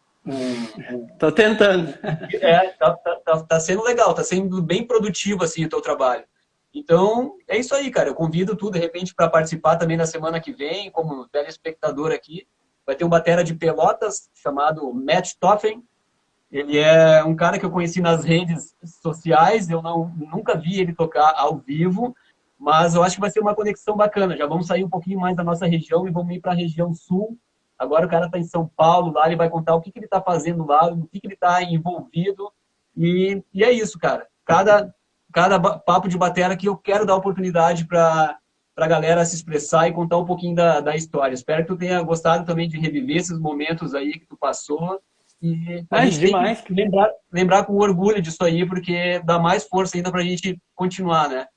Tô 1.17 1.31
tentando. 1.31 1.97
É, 2.41 2.67
tá, 2.71 2.93
tá, 2.95 3.15
tá, 3.25 3.43
tá, 3.43 3.59
sendo 3.59 3.83
legal, 3.83 4.13
tá 4.13 4.23
sendo 4.23 4.61
bem 4.61 4.85
produtivo 4.85 5.43
assim 5.43 5.63
o 5.63 5.69
teu 5.69 5.81
trabalho. 5.81 6.25
Então, 6.73 7.37
é 7.47 7.57
isso 7.57 7.73
aí, 7.73 7.89
cara. 7.89 8.09
Eu 8.09 8.15
convido 8.15 8.55
tu, 8.55 8.69
de 8.69 8.77
repente, 8.77 9.15
para 9.15 9.29
participar 9.29 9.77
também 9.77 9.97
na 9.97 10.05
semana 10.05 10.39
que 10.39 10.51
vem, 10.51 10.91
como 10.91 11.27
telespectador 11.29 12.11
aqui. 12.11 12.45
Vai 12.85 12.95
ter 12.95 13.05
um 13.05 13.09
batera 13.09 13.43
de 13.43 13.55
pelotas 13.55 14.29
chamado 14.33 14.93
Matt 14.93 15.33
Toffen. 15.39 15.81
Ele 16.51 16.77
é 16.77 17.23
um 17.23 17.35
cara 17.35 17.57
que 17.57 17.65
eu 17.65 17.71
conheci 17.71 18.01
nas 18.01 18.23
redes 18.25 18.75
sociais. 19.01 19.69
Eu 19.69 19.81
não, 19.81 20.09
nunca 20.09 20.57
vi 20.57 20.79
ele 20.79 20.93
tocar 20.93 21.33
ao 21.37 21.57
vivo, 21.57 22.15
mas 22.59 22.93
eu 22.93 23.03
acho 23.03 23.15
que 23.15 23.21
vai 23.21 23.29
ser 23.29 23.39
uma 23.39 23.55
conexão 23.55 23.95
bacana. 23.95 24.35
Já 24.35 24.45
vamos 24.45 24.67
sair 24.67 24.83
um 24.83 24.89
pouquinho 24.89 25.19
mais 25.19 25.35
da 25.35 25.43
nossa 25.43 25.65
região 25.65 26.07
e 26.07 26.11
vamos 26.11 26.35
ir 26.35 26.39
para 26.39 26.51
a 26.51 26.55
região 26.55 26.93
sul 26.93 27.37
Agora 27.81 28.05
o 28.05 28.09
cara 28.09 28.27
está 28.27 28.37
em 28.37 28.43
São 28.43 28.67
Paulo, 28.77 29.11
lá 29.11 29.25
ele 29.25 29.35
vai 29.35 29.49
contar 29.49 29.73
o 29.73 29.81
que, 29.81 29.91
que 29.91 29.97
ele 29.97 30.05
está 30.05 30.21
fazendo 30.21 30.63
lá, 30.63 30.85
o 30.93 31.07
que, 31.07 31.19
que 31.19 31.25
ele 31.25 31.33
está 31.33 31.63
envolvido. 31.63 32.53
E, 32.95 33.43
e 33.51 33.63
é 33.63 33.71
isso, 33.71 33.97
cara. 33.97 34.27
Cada, 34.45 34.93
cada 35.33 35.59
papo 35.59 36.07
de 36.07 36.15
batera 36.15 36.55
que 36.55 36.67
eu 36.69 36.77
quero 36.77 37.07
dar 37.07 37.15
oportunidade 37.15 37.87
para 37.87 38.37
a 38.77 38.87
galera 38.87 39.25
se 39.25 39.35
expressar 39.35 39.87
e 39.87 39.93
contar 39.93 40.19
um 40.19 40.25
pouquinho 40.25 40.55
da, 40.55 40.79
da 40.79 40.95
história. 40.95 41.33
Espero 41.33 41.63
que 41.63 41.69
tu 41.69 41.75
tenha 41.75 41.99
gostado 42.03 42.45
também 42.45 42.69
de 42.69 42.77
reviver 42.77 43.17
esses 43.17 43.39
momentos 43.39 43.95
aí 43.95 44.11
que 44.11 44.27
tu 44.27 44.37
passou. 44.37 45.01
E 45.41 45.83
a 45.89 46.05
gente 46.05 46.19
demais. 46.19 46.61
tem 46.61 46.67
que 46.67 46.81
lembrar, 46.81 47.09
lembrar 47.31 47.65
com 47.65 47.73
orgulho 47.73 48.21
disso 48.21 48.43
aí, 48.43 48.65
porque 48.65 49.19
dá 49.25 49.39
mais 49.39 49.63
força 49.63 49.97
ainda 49.97 50.11
para 50.11 50.21
a 50.21 50.23
gente 50.23 50.61
continuar, 50.75 51.29
né? 51.29 51.47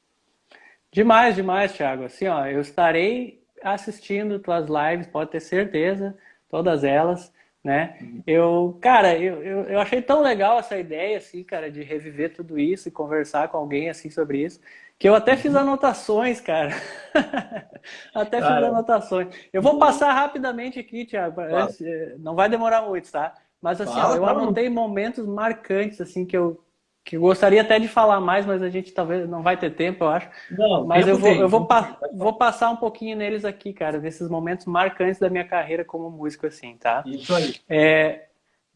Demais, 0.91 1.35
demais, 1.35 1.73
Thiago. 1.73 2.05
Assim, 2.05 2.27
ó, 2.27 2.47
eu 2.47 2.61
estarei 2.61 3.43
assistindo 3.63 4.39
tuas 4.39 4.67
lives, 4.69 5.07
pode 5.07 5.31
ter 5.31 5.41
certeza, 5.41 6.17
todas 6.49 6.85
elas, 6.85 7.33
né? 7.63 7.99
Eu, 8.27 8.79
cara, 8.81 9.19
eu, 9.19 9.43
eu, 9.43 9.63
eu, 9.65 9.81
achei 9.81 10.01
tão 10.01 10.23
legal 10.23 10.59
essa 10.59 10.79
ideia, 10.79 11.19
assim, 11.19 11.43
cara, 11.43 11.71
de 11.71 11.83
reviver 11.83 12.33
tudo 12.35 12.59
isso 12.59 12.89
e 12.89 12.93
conversar 12.93 13.49
com 13.49 13.57
alguém, 13.57 13.91
assim, 13.91 14.09
sobre 14.09 14.45
isso, 14.45 14.61
que 14.99 15.09
eu 15.09 15.15
até 15.15 15.37
fiz 15.37 15.55
anotações, 15.57 16.41
cara. 16.41 16.71
até 18.15 18.41
cara. 18.41 18.57
fiz 18.57 18.65
anotações. 18.69 19.29
Eu 19.53 19.61
vou 19.61 19.79
passar 19.79 20.13
rapidamente 20.13 20.79
aqui, 20.79 21.05
Thiago, 21.05 21.41
antes, 21.41 21.81
eh, 21.81 22.15
não 22.19 22.35
vai 22.35 22.49
demorar 22.49 22.83
muito, 22.83 23.11
tá? 23.11 23.35
Mas, 23.65 23.81
assim, 23.81 23.99
ó, 23.99 24.15
eu 24.15 24.27
anotei 24.27 24.69
momentos 24.69 25.27
marcantes, 25.27 25.99
assim, 25.99 26.27
que 26.27 26.37
eu, 26.37 26.63
que 27.03 27.17
gostaria 27.17 27.63
até 27.63 27.79
de 27.79 27.89
falar 27.89 28.21
mais, 28.21 28.45
mas 28.45 28.63
a 28.63 28.69
gente 28.69 28.93
talvez 28.93 29.27
não 29.27 29.43
vai 29.43 29.57
ter 29.57 29.71
tempo, 29.71 30.05
eu 30.05 30.09
acho. 30.09 30.29
Não, 30.51 30.87
mas 30.87 31.09
eu 31.09 31.17
vou, 31.17 31.33
eu 31.33 31.49
vou, 31.49 31.65
pa 31.65 31.99
vou 32.13 32.35
passar 32.35 32.69
um 32.69 32.77
pouquinho 32.77 33.17
neles 33.17 33.43
aqui, 33.43 33.73
cara, 33.73 33.97
nesses 33.97 34.29
momentos 34.29 34.67
marcantes 34.67 35.19
da 35.19 35.31
minha 35.31 35.47
carreira 35.47 35.83
como 35.83 36.11
músico, 36.11 36.47
assim, 36.47 36.77
tá? 36.77 37.03
Isso 37.07 37.35
aí. 37.35 37.55
É, 37.67 38.25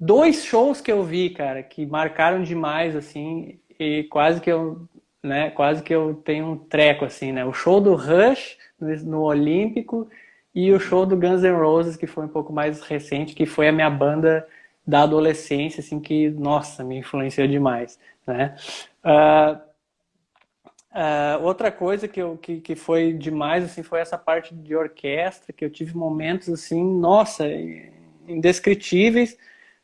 dois 0.01 0.43
shows 0.47 0.81
que 0.81 0.91
eu 0.91 1.05
vi, 1.05 1.29
cara, 1.29 1.63
que 1.63 1.85
marcaram 1.85 2.43
demais, 2.43 2.97
assim, 2.97 3.61
e 3.79 4.05
quase 4.05 4.41
que 4.41 4.51
eu, 4.51 4.89
né, 5.23 5.51
quase 5.51 5.83
que 5.83 5.95
eu 5.95 6.15
tenho 6.15 6.47
um 6.47 6.57
treco, 6.57 7.05
assim, 7.05 7.31
né? 7.31 7.45
O 7.45 7.53
show 7.53 7.79
do 7.79 7.95
Rush 7.95 8.57
no, 8.81 8.89
no 9.05 9.23
Olímpico 9.25 10.09
e 10.55 10.73
o 10.73 10.81
show 10.81 11.05
do 11.05 11.15
Guns 11.15 11.43
N' 11.43 11.59
Roses, 11.59 11.95
que 11.95 12.07
foi 12.07 12.25
um 12.25 12.29
pouco 12.29 12.55
mais 12.55 12.81
recente, 12.81 13.35
que 13.35 13.45
foi 13.45 13.69
a 13.69 13.73
minha 13.73 13.91
banda 13.91 14.47
da 14.89 15.03
adolescência, 15.03 15.81
assim, 15.81 16.01
que, 16.01 16.31
nossa, 16.31 16.83
me 16.83 16.97
influenciou 16.97 17.47
demais. 17.47 17.99
Né? 18.27 18.57
Uh, 19.05 19.59
uh, 20.95 21.45
outra 21.45 21.71
coisa 21.71 22.09
que, 22.09 22.23
eu, 22.23 22.39
que, 22.39 22.63
que 22.63 22.75
foi 22.75 23.13
demais 23.13 23.65
assim, 23.65 23.83
foi 23.83 24.01
essa 24.01 24.17
parte 24.17 24.55
de 24.55 24.75
orquestra, 24.75 25.53
que 25.53 25.63
eu 25.63 25.69
tive 25.69 25.95
momentos 25.95 26.49
assim, 26.49 26.83
nossa, 26.83 27.47
indescritíveis. 28.27 29.37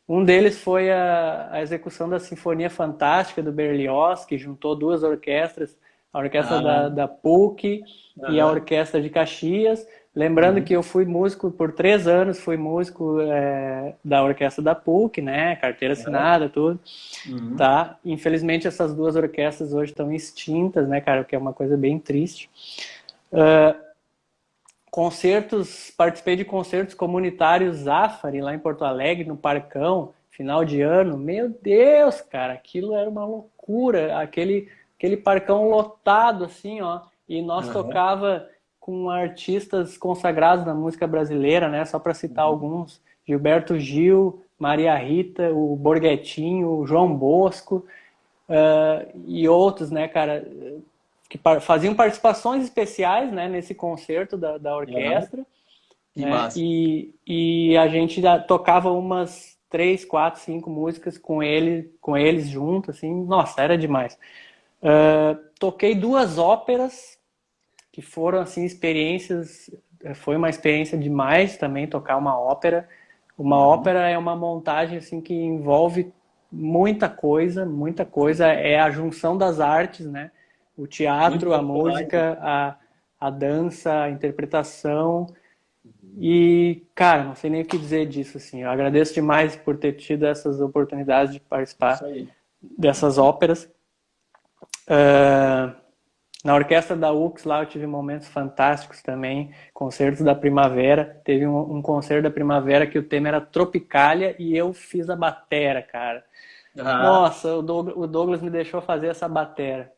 Um 0.08 0.24
deles 0.24 0.58
foi 0.58 0.90
a, 0.90 1.50
a 1.52 1.60
execução 1.60 2.08
da 2.08 2.18
Sinfonia 2.18 2.70
Fantástica 2.70 3.42
do 3.42 3.52
Berlioz, 3.52 4.24
que 4.24 4.38
juntou 4.38 4.74
duas 4.74 5.02
orquestras, 5.02 5.78
a 6.14 6.18
orquestra 6.18 6.56
ah, 6.56 6.62
da, 6.62 6.88
da 6.88 7.08
PUC 7.08 7.82
e 8.30 8.40
a 8.40 8.46
orquestra 8.46 9.02
de 9.02 9.10
Caxias. 9.10 9.86
Lembrando 10.14 10.58
uhum. 10.58 10.64
que 10.64 10.72
eu 10.72 10.82
fui 10.82 11.04
músico 11.04 11.50
por 11.50 11.72
três 11.72 12.06
anos, 12.06 12.38
fui 12.38 12.56
músico 12.56 13.20
é, 13.20 13.94
da 14.04 14.22
orquestra 14.22 14.62
da 14.62 14.72
PUC, 14.72 15.20
né? 15.20 15.56
Carteira 15.56 15.94
assinada, 15.94 16.48
tudo. 16.48 16.78
Uhum. 17.28 17.56
Tá? 17.56 17.98
Infelizmente 18.04 18.68
essas 18.68 18.94
duas 18.94 19.16
orquestras 19.16 19.72
hoje 19.72 19.90
estão 19.90 20.12
extintas, 20.12 20.88
né, 20.88 21.00
cara? 21.00 21.22
O 21.22 21.24
que 21.24 21.34
é 21.34 21.38
uma 21.38 21.52
coisa 21.52 21.76
bem 21.76 21.98
triste. 21.98 22.48
Uh, 23.32 23.76
concertos, 24.88 25.92
participei 25.96 26.36
de 26.36 26.44
concertos 26.44 26.94
comunitários 26.94 27.78
Zafari 27.78 28.40
lá 28.40 28.54
em 28.54 28.58
Porto 28.60 28.84
Alegre, 28.84 29.24
no 29.24 29.36
Parcão, 29.36 30.12
final 30.30 30.64
de 30.64 30.80
ano. 30.80 31.18
Meu 31.18 31.48
Deus, 31.48 32.20
cara, 32.20 32.52
aquilo 32.52 32.94
era 32.94 33.10
uma 33.10 33.26
loucura. 33.26 34.16
Aquele, 34.20 34.68
aquele 34.96 35.16
parcão 35.16 35.68
lotado, 35.68 36.44
assim, 36.44 36.80
ó 36.80 37.00
e 37.28 37.40
nós 37.40 37.66
uhum. 37.66 37.72
tocava 37.72 38.48
com 38.84 39.08
artistas 39.08 39.96
consagrados 39.96 40.66
na 40.66 40.74
música 40.74 41.06
brasileira, 41.06 41.70
né? 41.70 41.86
Só 41.86 41.98
para 41.98 42.12
citar 42.12 42.44
uhum. 42.44 42.52
alguns, 42.52 43.00
Gilberto 43.26 43.78
Gil, 43.78 44.42
Maria 44.58 44.94
Rita, 44.94 45.50
o 45.54 45.74
Borghetinho, 45.74 46.68
o 46.68 46.86
João 46.86 47.16
Bosco 47.16 47.86
uh, 48.46 49.10
e 49.26 49.48
outros, 49.48 49.90
né, 49.90 50.06
cara, 50.06 50.46
que 51.30 51.40
faziam 51.62 51.94
participações 51.94 52.62
especiais, 52.62 53.32
né, 53.32 53.48
nesse 53.48 53.74
concerto 53.74 54.36
da, 54.36 54.58
da 54.58 54.76
orquestra. 54.76 55.46
Uhum. 56.14 56.26
Né? 56.28 56.48
E, 56.54 57.14
e 57.26 57.76
a 57.78 57.88
gente 57.88 58.20
tocava 58.46 58.90
umas 58.90 59.56
três, 59.70 60.04
quatro, 60.04 60.42
cinco 60.42 60.68
músicas 60.68 61.16
com 61.16 61.42
ele, 61.42 61.90
com 62.02 62.18
eles 62.18 62.50
junto, 62.50 62.90
assim, 62.90 63.24
nossa, 63.24 63.62
era 63.62 63.78
demais. 63.78 64.18
Uh, 64.82 65.42
toquei 65.58 65.94
duas 65.94 66.36
óperas 66.36 67.13
que 67.94 68.02
foram 68.02 68.40
assim 68.40 68.64
experiências, 68.64 69.70
foi 70.16 70.34
uma 70.36 70.50
experiência 70.50 70.98
demais 70.98 71.56
também 71.56 71.86
tocar 71.86 72.16
uma 72.16 72.36
ópera. 72.36 72.88
Uma 73.38 73.56
uhum. 73.56 73.62
ópera 73.62 74.08
é 74.08 74.18
uma 74.18 74.34
montagem 74.34 74.98
assim 74.98 75.20
que 75.20 75.32
envolve 75.32 76.12
muita 76.50 77.08
coisa, 77.08 77.64
muita 77.64 78.04
coisa 78.04 78.48
é 78.48 78.80
a 78.80 78.90
junção 78.90 79.38
das 79.38 79.60
artes, 79.60 80.06
né? 80.06 80.32
O 80.76 80.88
teatro, 80.88 81.50
Muito 81.50 81.52
a 81.52 81.62
música, 81.62 82.38
a, 82.42 82.74
a 83.20 83.30
dança, 83.30 84.02
a 84.02 84.10
interpretação. 84.10 85.32
E, 86.18 86.82
cara, 86.96 87.22
não 87.22 87.36
sei 87.36 87.48
nem 87.48 87.62
o 87.62 87.64
que 87.64 87.78
dizer 87.78 88.06
disso, 88.06 88.38
assim. 88.38 88.62
Eu 88.62 88.70
agradeço 88.70 89.14
demais 89.14 89.54
por 89.54 89.76
ter 89.76 89.92
tido 89.92 90.26
essas 90.26 90.60
oportunidades 90.60 91.32
de 91.32 91.38
participar 91.38 92.00
dessas 92.60 93.18
óperas. 93.18 93.70
Uh, 94.88 95.83
na 96.44 96.54
orquestra 96.54 96.94
da 96.94 97.10
UX 97.10 97.44
lá 97.44 97.62
eu 97.62 97.66
tive 97.66 97.86
momentos 97.86 98.28
fantásticos 98.28 99.00
também, 99.00 99.50
concertos 99.72 100.22
da 100.22 100.34
primavera. 100.34 101.20
Teve 101.24 101.46
um, 101.46 101.76
um 101.76 101.80
concerto 101.80 102.24
da 102.24 102.30
primavera 102.30 102.86
que 102.86 102.98
o 102.98 103.02
tema 103.02 103.28
era 103.28 103.40
Tropicália 103.40 104.36
e 104.38 104.54
eu 104.54 104.74
fiz 104.74 105.08
a 105.08 105.16
batera, 105.16 105.80
cara. 105.80 106.22
Ah. 106.78 107.02
Nossa, 107.02 107.56
o 107.56 107.62
Douglas, 107.62 107.96
o 107.96 108.06
Douglas, 108.06 108.42
me 108.42 108.50
deixou 108.50 108.82
fazer 108.82 109.06
essa 109.06 109.26
batera. 109.26 109.90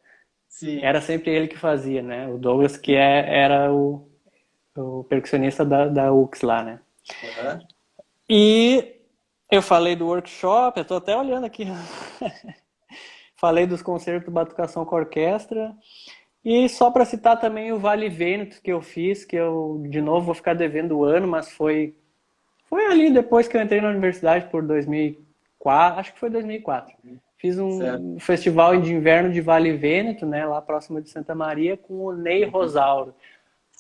Sim. 0.49 0.81
Era 0.85 1.01
sempre 1.01 1.33
ele 1.33 1.49
que 1.49 1.59
fazia, 1.59 2.01
né? 2.01 2.29
O 2.29 2.39
Douglas 2.39 2.77
que 2.77 2.95
é, 2.95 3.43
era 3.43 3.73
o, 3.73 4.09
o 4.77 5.03
percussionista 5.03 5.65
da, 5.65 5.89
da 5.89 6.13
UX 6.13 6.43
lá, 6.43 6.63
né? 6.63 6.81
Uhum. 7.25 7.67
E 8.31 9.01
eu 9.51 9.63
falei 9.63 9.97
do 9.97 10.07
workshop, 10.07 10.79
eu 10.79 10.85
tô 10.85 10.95
até 10.95 11.17
olhando 11.17 11.45
aqui. 11.45 11.67
falei 13.37 13.67
dos 13.67 13.83
concertos 13.83 14.27
de 14.27 14.31
batucação 14.31 14.85
com 14.85 14.95
orquestra. 14.97 15.75
E 16.49 16.69
só 16.69 16.93
para 16.93 17.05
citar 17.05 17.41
também 17.41 17.73
o 17.73 17.79
Vale 17.81 18.09
Vêneto 18.09 18.63
que 18.63 18.73
eu 18.73 18.81
fiz, 18.81 19.25
que 19.25 19.35
eu 19.35 19.85
de 19.91 20.01
novo 20.01 20.27
vou 20.27 20.35
ficar 20.35 20.55
devendo 20.55 20.97
o 20.97 21.03
ano, 21.03 21.27
mas 21.27 21.51
foi 21.51 21.97
foi 22.71 22.87
ali 22.87 23.11
depois 23.11 23.49
que 23.49 23.57
eu 23.57 23.61
entrei 23.61 23.81
na 23.81 23.89
universidade 23.89 24.47
por 24.49 24.63
2004, 24.63 25.99
acho 25.99 26.13
que 26.13 26.21
foi 26.21 26.31
2004. 26.31 26.95
Fiz 27.37 27.59
um 27.59 27.79
certo. 27.79 28.17
festival 28.21 28.81
de 28.81 28.95
inverno 28.95 29.33
de 29.33 29.41
Vale 29.41 29.73
Vêneto, 29.73 30.25
né, 30.25 30.47
lá 30.47 30.63
próximo 30.63 31.03
de 31.03 31.11
Santa 31.11 31.35
Maria, 31.35 31.77
com 31.77 32.05
o 32.05 32.13
Ney 32.13 32.45
Rosauro. 32.45 33.13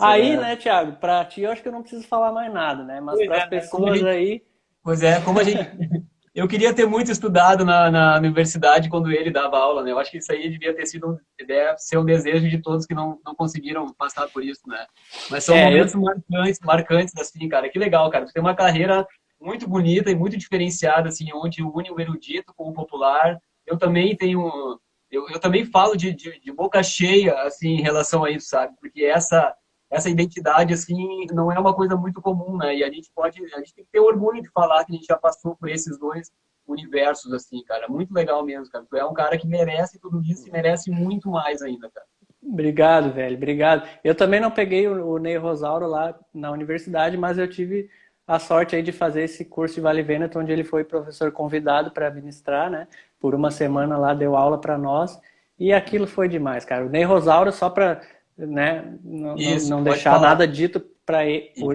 Aí, 0.00 0.36
né, 0.36 0.56
Thiago, 0.56 0.96
para 0.96 1.24
ti 1.24 1.42
eu 1.42 1.52
acho 1.52 1.62
que 1.62 1.68
eu 1.68 1.72
não 1.72 1.82
preciso 1.82 2.04
falar 2.08 2.32
mais 2.32 2.52
nada, 2.52 2.82
né? 2.82 3.00
Mas 3.00 3.24
para 3.26 3.36
as 3.36 3.44
é, 3.44 3.46
pessoas 3.46 4.00
gente... 4.00 4.08
aí. 4.08 4.42
Pois 4.82 5.04
é, 5.04 5.20
como 5.20 5.38
a 5.38 5.44
gente. 5.44 5.60
eu 6.36 6.46
queria 6.46 6.74
ter 6.74 6.86
muito 6.86 7.10
estudado 7.10 7.64
na, 7.64 7.90
na, 7.90 8.18
universidade 8.18 8.90
quando 8.90 9.10
ele 9.10 9.30
dava 9.30 9.56
aula, 9.58 9.82
né? 9.82 9.90
Eu 9.90 9.98
acho 9.98 10.10
que 10.10 10.18
isso 10.18 10.30
aí 10.30 10.50
devia 10.50 10.76
ter 10.76 10.84
sido 10.84 11.18
deve 11.46 11.78
ser 11.78 11.96
um 11.96 12.04
desejo 12.04 12.46
de 12.46 12.58
todos 12.58 12.84
que 12.84 12.94
não, 12.94 13.18
não 13.24 13.34
conseguiram 13.34 13.90
passar 13.94 14.28
por 14.28 14.44
isso, 14.44 14.60
né? 14.68 14.86
Mas 15.30 15.44
são 15.44 15.56
é, 15.56 15.64
momentos 15.64 15.94
eu... 15.94 16.00
marcantes, 16.02 16.60
marcantes, 16.60 17.14
assim, 17.16 17.48
cara. 17.48 17.70
Que 17.70 17.78
legal, 17.78 18.10
cara. 18.10 18.26
Tu 18.26 18.34
tem 18.34 18.42
uma 18.42 18.54
carreira 18.54 19.08
muito 19.40 19.66
bonita 19.66 20.10
e 20.10 20.14
muito 20.14 20.36
diferenciada, 20.36 21.08
assim, 21.08 21.26
onde 21.32 21.62
une 21.62 21.90
o 21.90 21.98
erudito 21.98 22.52
com 22.54 22.68
o 22.68 22.74
popular. 22.74 23.40
Eu 23.66 23.78
também 23.78 24.14
tenho... 24.14 24.78
Eu, 25.10 25.26
eu 25.30 25.40
também 25.40 25.64
falo 25.64 25.96
de, 25.96 26.12
de, 26.12 26.38
de 26.38 26.52
boca 26.52 26.82
cheia, 26.82 27.32
assim, 27.44 27.76
em 27.76 27.82
relação 27.82 28.24
a 28.24 28.30
isso, 28.30 28.48
sabe? 28.48 28.74
Porque 28.78 29.04
essa 29.04 29.54
essa 29.90 30.10
identidade 30.10 30.74
assim 30.74 31.26
não 31.32 31.50
é 31.50 31.58
uma 31.58 31.74
coisa 31.74 31.96
muito 31.96 32.20
comum, 32.20 32.56
né? 32.56 32.76
E 32.76 32.84
a 32.84 32.90
gente 32.90 33.10
pode, 33.14 33.42
a 33.54 33.58
gente 33.58 33.74
tem 33.74 33.84
que 33.84 33.90
ter 33.90 34.00
orgulho 34.00 34.42
de 34.42 34.50
falar 34.50 34.84
que 34.84 34.92
a 34.92 34.96
gente 34.96 35.06
já 35.06 35.16
passou 35.16 35.56
por 35.56 35.68
esses 35.68 35.98
dois 35.98 36.30
universos 36.66 37.32
assim, 37.32 37.62
cara. 37.64 37.88
Muito 37.88 38.12
legal 38.12 38.44
mesmo, 38.44 38.68
cara. 38.70 38.84
Tu 38.88 38.96
é 38.96 39.04
um 39.04 39.14
cara 39.14 39.38
que 39.38 39.46
merece 39.46 40.00
tudo 40.00 40.20
isso 40.22 40.48
e 40.48 40.50
merece 40.50 40.90
muito 40.90 41.30
mais 41.30 41.62
ainda, 41.62 41.88
cara. 41.90 42.06
Obrigado, 42.42 43.12
velho. 43.12 43.36
Obrigado. 43.36 43.88
Eu 44.04 44.14
também 44.14 44.40
não 44.40 44.50
peguei 44.50 44.86
o 44.88 45.18
Ney 45.18 45.36
Rosauro 45.36 45.86
lá 45.86 46.18
na 46.32 46.50
universidade, 46.50 47.16
mas 47.16 47.38
eu 47.38 47.48
tive 47.48 47.88
a 48.26 48.38
sorte 48.38 48.74
aí 48.74 48.82
de 48.82 48.92
fazer 48.92 49.22
esse 49.22 49.44
curso 49.44 49.76
de 49.76 49.80
Vale 49.80 50.02
Veneto, 50.02 50.38
onde 50.38 50.52
ele 50.52 50.64
foi 50.64 50.84
professor 50.84 51.30
convidado 51.30 51.92
para 51.92 52.08
administrar, 52.08 52.70
né? 52.70 52.88
Por 53.20 53.34
uma 53.34 53.50
semana 53.50 53.96
lá 53.96 54.14
deu 54.14 54.36
aula 54.36 54.60
para 54.60 54.76
nós 54.76 55.20
e 55.58 55.72
aquilo 55.72 56.06
foi 56.06 56.28
demais, 56.28 56.64
cara. 56.64 56.84
O 56.84 56.88
Ney 56.88 57.04
Rosauro 57.04 57.52
só 57.52 57.70
para 57.70 58.00
né? 58.36 58.98
Não, 59.02 59.36
Isso, 59.36 59.70
não 59.70 59.82
deixar 59.82 60.12
falar. 60.12 60.28
nada 60.28 60.46
dito 60.46 60.80
para 61.04 61.20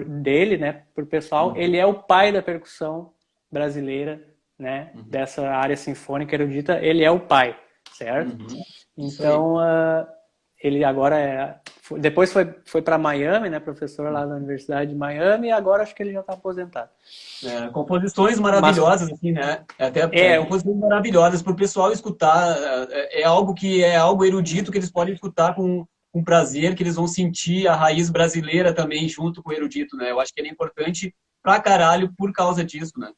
dele, 0.06 0.56
né? 0.56 0.82
Por 0.94 1.06
pessoal, 1.06 1.50
uhum. 1.50 1.56
ele 1.56 1.76
é 1.76 1.86
o 1.86 1.94
pai 1.94 2.32
da 2.32 2.42
percussão 2.42 3.12
brasileira, 3.50 4.22
né? 4.58 4.92
Uhum. 4.94 5.02
Dessa 5.04 5.48
área 5.48 5.76
sinfônica 5.76 6.34
erudita, 6.34 6.78
ele 6.80 7.02
é 7.02 7.10
o 7.10 7.20
pai, 7.20 7.56
certo? 7.92 8.40
Uhum. 8.40 8.62
Então, 8.96 9.56
uh, 9.56 10.06
ele 10.62 10.84
agora 10.84 11.18
é 11.18 11.60
depois 11.98 12.32
foi, 12.32 12.54
foi 12.64 12.80
para 12.80 12.96
Miami, 12.96 13.50
né, 13.50 13.58
professor 13.58 14.10
lá 14.10 14.24
da 14.24 14.36
Universidade 14.36 14.90
de 14.90 14.96
Miami, 14.96 15.48
e 15.48 15.50
agora 15.50 15.82
acho 15.82 15.94
que 15.94 16.02
ele 16.02 16.12
já 16.12 16.20
está 16.20 16.34
aposentado. 16.34 16.88
É, 17.44 17.68
composições 17.68 18.38
maravilhosas, 18.38 19.10
Mas, 19.10 19.18
assim, 19.18 19.32
né? 19.32 19.64
Até 19.78 20.08
é, 20.12 20.38
composições 20.38 20.76
maravilhosas 20.78 21.42
para 21.42 21.52
o 21.52 21.56
pessoal 21.56 21.92
escutar. 21.92 22.56
É, 22.90 23.22
é, 23.22 23.24
algo 23.24 23.54
que 23.54 23.82
é 23.82 23.96
algo 23.96 24.24
erudito 24.24 24.70
que 24.70 24.78
eles 24.78 24.90
podem 24.90 25.12
escutar 25.12 25.54
com, 25.54 25.86
com 26.12 26.22
prazer, 26.22 26.74
que 26.74 26.82
eles 26.82 26.96
vão 26.96 27.08
sentir 27.08 27.66
a 27.66 27.74
raiz 27.74 28.10
brasileira 28.10 28.74
também 28.74 29.08
junto 29.08 29.42
com 29.42 29.50
o 29.50 29.52
erudito, 29.52 29.96
né? 29.96 30.10
Eu 30.10 30.20
acho 30.20 30.32
que 30.32 30.40
ele 30.40 30.48
é 30.48 30.52
importante 30.52 31.14
pra 31.42 31.60
caralho 31.60 32.12
por 32.16 32.32
causa 32.32 32.62
disso, 32.62 32.92
né? 32.98 33.10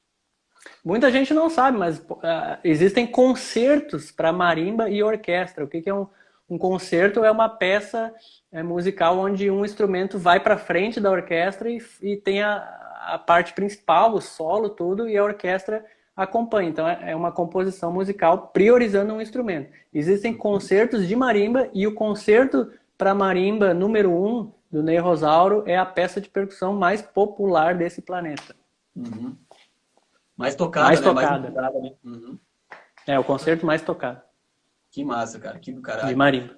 Muita 0.84 1.10
gente 1.10 1.34
não 1.34 1.50
sabe, 1.50 1.76
mas 1.76 1.98
uh, 1.98 2.58
existem 2.62 3.06
concertos 3.06 4.10
para 4.10 4.32
marimba 4.32 4.88
e 4.88 5.02
orquestra. 5.02 5.64
O 5.64 5.68
que, 5.68 5.82
que 5.82 5.90
é 5.90 5.94
um, 5.94 6.06
um 6.48 6.56
concerto? 6.56 7.24
É 7.24 7.30
uma 7.30 7.48
peça 7.48 8.14
é, 8.52 8.62
musical 8.62 9.18
onde 9.18 9.50
um 9.50 9.64
instrumento 9.64 10.18
vai 10.18 10.40
para 10.40 10.56
frente 10.56 11.00
da 11.00 11.10
orquestra 11.10 11.70
e, 11.70 11.82
e 12.00 12.16
tem 12.16 12.42
a, 12.42 12.56
a, 13.06 13.18
parte 13.18 13.52
principal, 13.52 14.14
o 14.14 14.20
solo, 14.20 14.70
tudo, 14.70 15.08
e 15.08 15.16
a 15.16 15.24
orquestra 15.24 15.84
acompanha. 16.16 16.70
Então 16.70 16.88
é, 16.88 17.10
é 17.10 17.16
uma 17.16 17.32
composição 17.32 17.92
musical 17.92 18.48
priorizando 18.48 19.14
um 19.14 19.20
instrumento. 19.20 19.70
Existem 19.92 20.32
concertos 20.32 21.06
de 21.06 21.16
marimba 21.16 21.68
e 21.74 21.86
o 21.86 21.94
concerto 21.94 22.70
para 22.96 23.14
marimba 23.14 23.74
número 23.74 24.10
um 24.10 24.52
do 24.70 24.82
Ney 24.82 24.98
Rosauro 24.98 25.62
é 25.66 25.76
a 25.76 25.86
peça 25.86 26.20
de 26.20 26.28
percussão 26.28 26.74
mais 26.74 27.00
popular 27.00 27.76
desse 27.76 28.02
planeta. 28.02 28.56
Uhum. 28.94 29.36
Mais 30.36 30.54
tocada, 30.54 30.86
mais 30.86 31.00
né? 31.00 31.06
tocada. 31.06 31.50
Mais 31.50 31.54
tocada 31.54 31.78
né? 31.80 31.92
uhum. 32.04 32.38
É, 33.06 33.18
o 33.18 33.24
concerto 33.24 33.66
mais 33.66 33.82
tocado. 33.82 34.20
Que 34.90 35.04
massa, 35.04 35.38
cara. 35.38 35.58
Que 35.58 35.72
do 35.72 35.82
caralho. 35.82 36.08
De 36.08 36.14
marimba. 36.14 36.56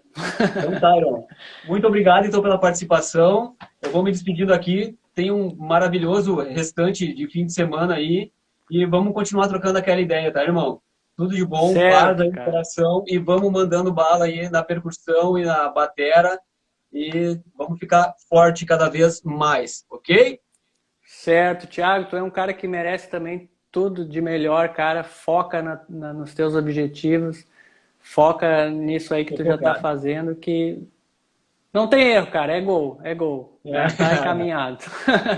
Então, 0.59 0.79
Tyron, 0.81 1.27
muito 1.66 1.87
obrigado, 1.87 2.27
então, 2.27 2.42
pela 2.42 2.59
participação. 2.59 3.57
Eu 3.81 3.90
vou 3.90 4.03
me 4.03 4.12
despedindo 4.12 4.53
aqui. 4.53 4.99
Tenha 5.14 5.35
um 5.35 5.55
maravilhoso 5.57 6.37
restante 6.37 7.12
de 7.12 7.27
fim 7.29 7.46
de 7.46 7.53
semana 7.53 7.94
aí. 7.94 8.31
E 8.70 8.85
vamos 8.85 9.14
continuar 9.14 9.49
trocando 9.49 9.79
aquela 9.79 10.01
ideia, 10.01 10.33
tá, 10.33 10.42
irmão? 10.42 10.83
Tudo 11.17 11.35
de 11.35 11.45
bom, 11.45 11.73
paz 11.73 12.21
aí 12.21 12.31
coração 12.31 13.03
e 13.07 13.19
vamos 13.19 13.51
mandando 13.51 13.93
bala 13.93 14.27
aí 14.27 14.51
na 14.51 14.63
percussão 14.63 15.39
e 15.39 15.45
na 15.45 15.69
batera 15.71 16.39
e 16.93 17.41
vamos 17.57 17.79
ficar 17.79 18.15
forte 18.29 18.67
cada 18.67 18.89
vez 18.89 19.23
mais, 19.23 19.85
ok? 19.91 20.39
Certo, 21.03 21.67
Thiago, 21.67 22.11
tu 22.11 22.17
é 22.17 22.23
um 22.23 22.31
cara 22.31 22.53
que 22.53 22.69
merece 22.69 23.09
também 23.09 23.49
tudo 23.71 24.05
de 24.05 24.21
melhor, 24.21 24.71
cara. 24.71 25.05
Foca 25.05 25.63
na, 25.63 25.81
na, 25.89 26.12
nos 26.12 26.35
teus 26.35 26.55
objetivos, 26.55 27.47
foca 27.99 28.69
nisso 28.69 29.14
aí 29.14 29.25
que 29.25 29.35
tu 29.35 29.45
já 29.45 29.57
tá 29.57 29.77
fazendo, 29.77 30.35
que 30.35 30.87
não 31.73 31.89
tem 31.89 32.09
erro, 32.09 32.27
cara. 32.29 32.57
É 32.57 32.61
gol, 32.61 32.99
é 33.03 33.14
gol. 33.14 33.61
Já 33.64 33.87
tá 33.89 34.14
encaminhado. 34.14 34.85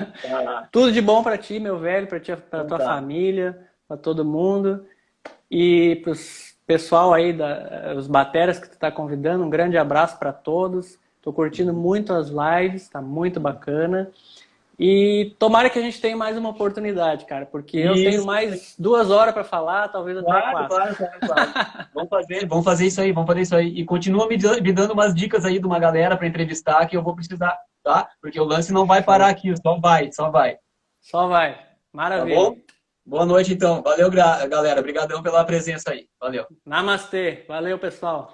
tudo 0.72 0.92
de 0.92 1.00
bom 1.00 1.22
para 1.22 1.36
ti, 1.36 1.58
meu 1.58 1.78
velho, 1.78 2.06
para 2.06 2.20
para 2.36 2.64
tua 2.64 2.78
tá. 2.78 2.84
família, 2.84 3.68
para 3.86 3.96
todo 3.96 4.24
mundo. 4.24 4.86
E 5.50 5.96
para 6.02 6.12
os 6.12 6.48
pessoal 6.68 7.14
aí, 7.14 7.32
da, 7.32 7.94
os 7.96 8.06
bateras 8.06 8.58
que 8.58 8.68
tu 8.68 8.74
está 8.74 8.92
convidando, 8.92 9.42
um 9.42 9.48
grande 9.48 9.78
abraço 9.78 10.18
para 10.18 10.32
todos. 10.32 10.98
Estou 11.16 11.32
curtindo 11.32 11.72
muito 11.72 12.12
as 12.12 12.28
lives, 12.28 12.82
está 12.82 13.00
muito 13.00 13.40
bacana. 13.40 14.10
E 14.78 15.34
tomara 15.40 15.68
que 15.68 15.78
a 15.78 15.82
gente 15.82 16.00
tenha 16.00 16.16
mais 16.16 16.36
uma 16.36 16.50
oportunidade, 16.50 17.24
cara, 17.24 17.44
porque 17.46 17.78
eu 17.78 17.94
tenho 17.94 18.24
mais 18.24 18.76
duas 18.78 19.10
horas 19.10 19.34
para 19.34 19.42
falar, 19.42 19.88
talvez 19.88 20.16
até 20.18 20.26
claro, 20.26 20.52
quatro. 20.52 20.68
Claro, 20.68 20.96
claro, 20.96 21.20
claro. 21.20 21.52
vamos, 21.92 22.08
fazer, 22.08 22.46
vamos 22.46 22.64
fazer 22.64 22.86
isso 22.86 23.00
aí, 23.00 23.10
vamos 23.10 23.26
fazer 23.26 23.40
isso 23.40 23.56
aí. 23.56 23.68
E 23.80 23.84
continua 23.84 24.28
me, 24.28 24.36
me 24.36 24.72
dando 24.72 24.92
umas 24.92 25.12
dicas 25.12 25.44
aí 25.44 25.58
de 25.58 25.66
uma 25.66 25.80
galera 25.80 26.16
para 26.16 26.28
entrevistar 26.28 26.86
que 26.86 26.96
eu 26.96 27.02
vou 27.02 27.16
precisar, 27.16 27.58
tá? 27.82 28.08
Porque 28.22 28.38
o 28.38 28.44
lance 28.44 28.72
não 28.72 28.86
vai 28.86 29.02
parar 29.02 29.28
aqui, 29.28 29.52
só 29.56 29.80
vai, 29.80 30.12
só 30.12 30.30
vai. 30.30 30.58
Só 31.00 31.26
vai. 31.26 31.58
Maravilha. 31.92 32.52
Tá? 32.52 32.67
Boa 33.08 33.24
noite, 33.24 33.54
então. 33.54 33.82
Valeu, 33.82 34.10
galera. 34.10 34.80
Obrigadão 34.80 35.22
pela 35.22 35.42
presença 35.42 35.92
aí. 35.92 36.06
Valeu. 36.20 36.44
Namastê. 36.66 37.42
Valeu, 37.48 37.78
pessoal. 37.78 38.30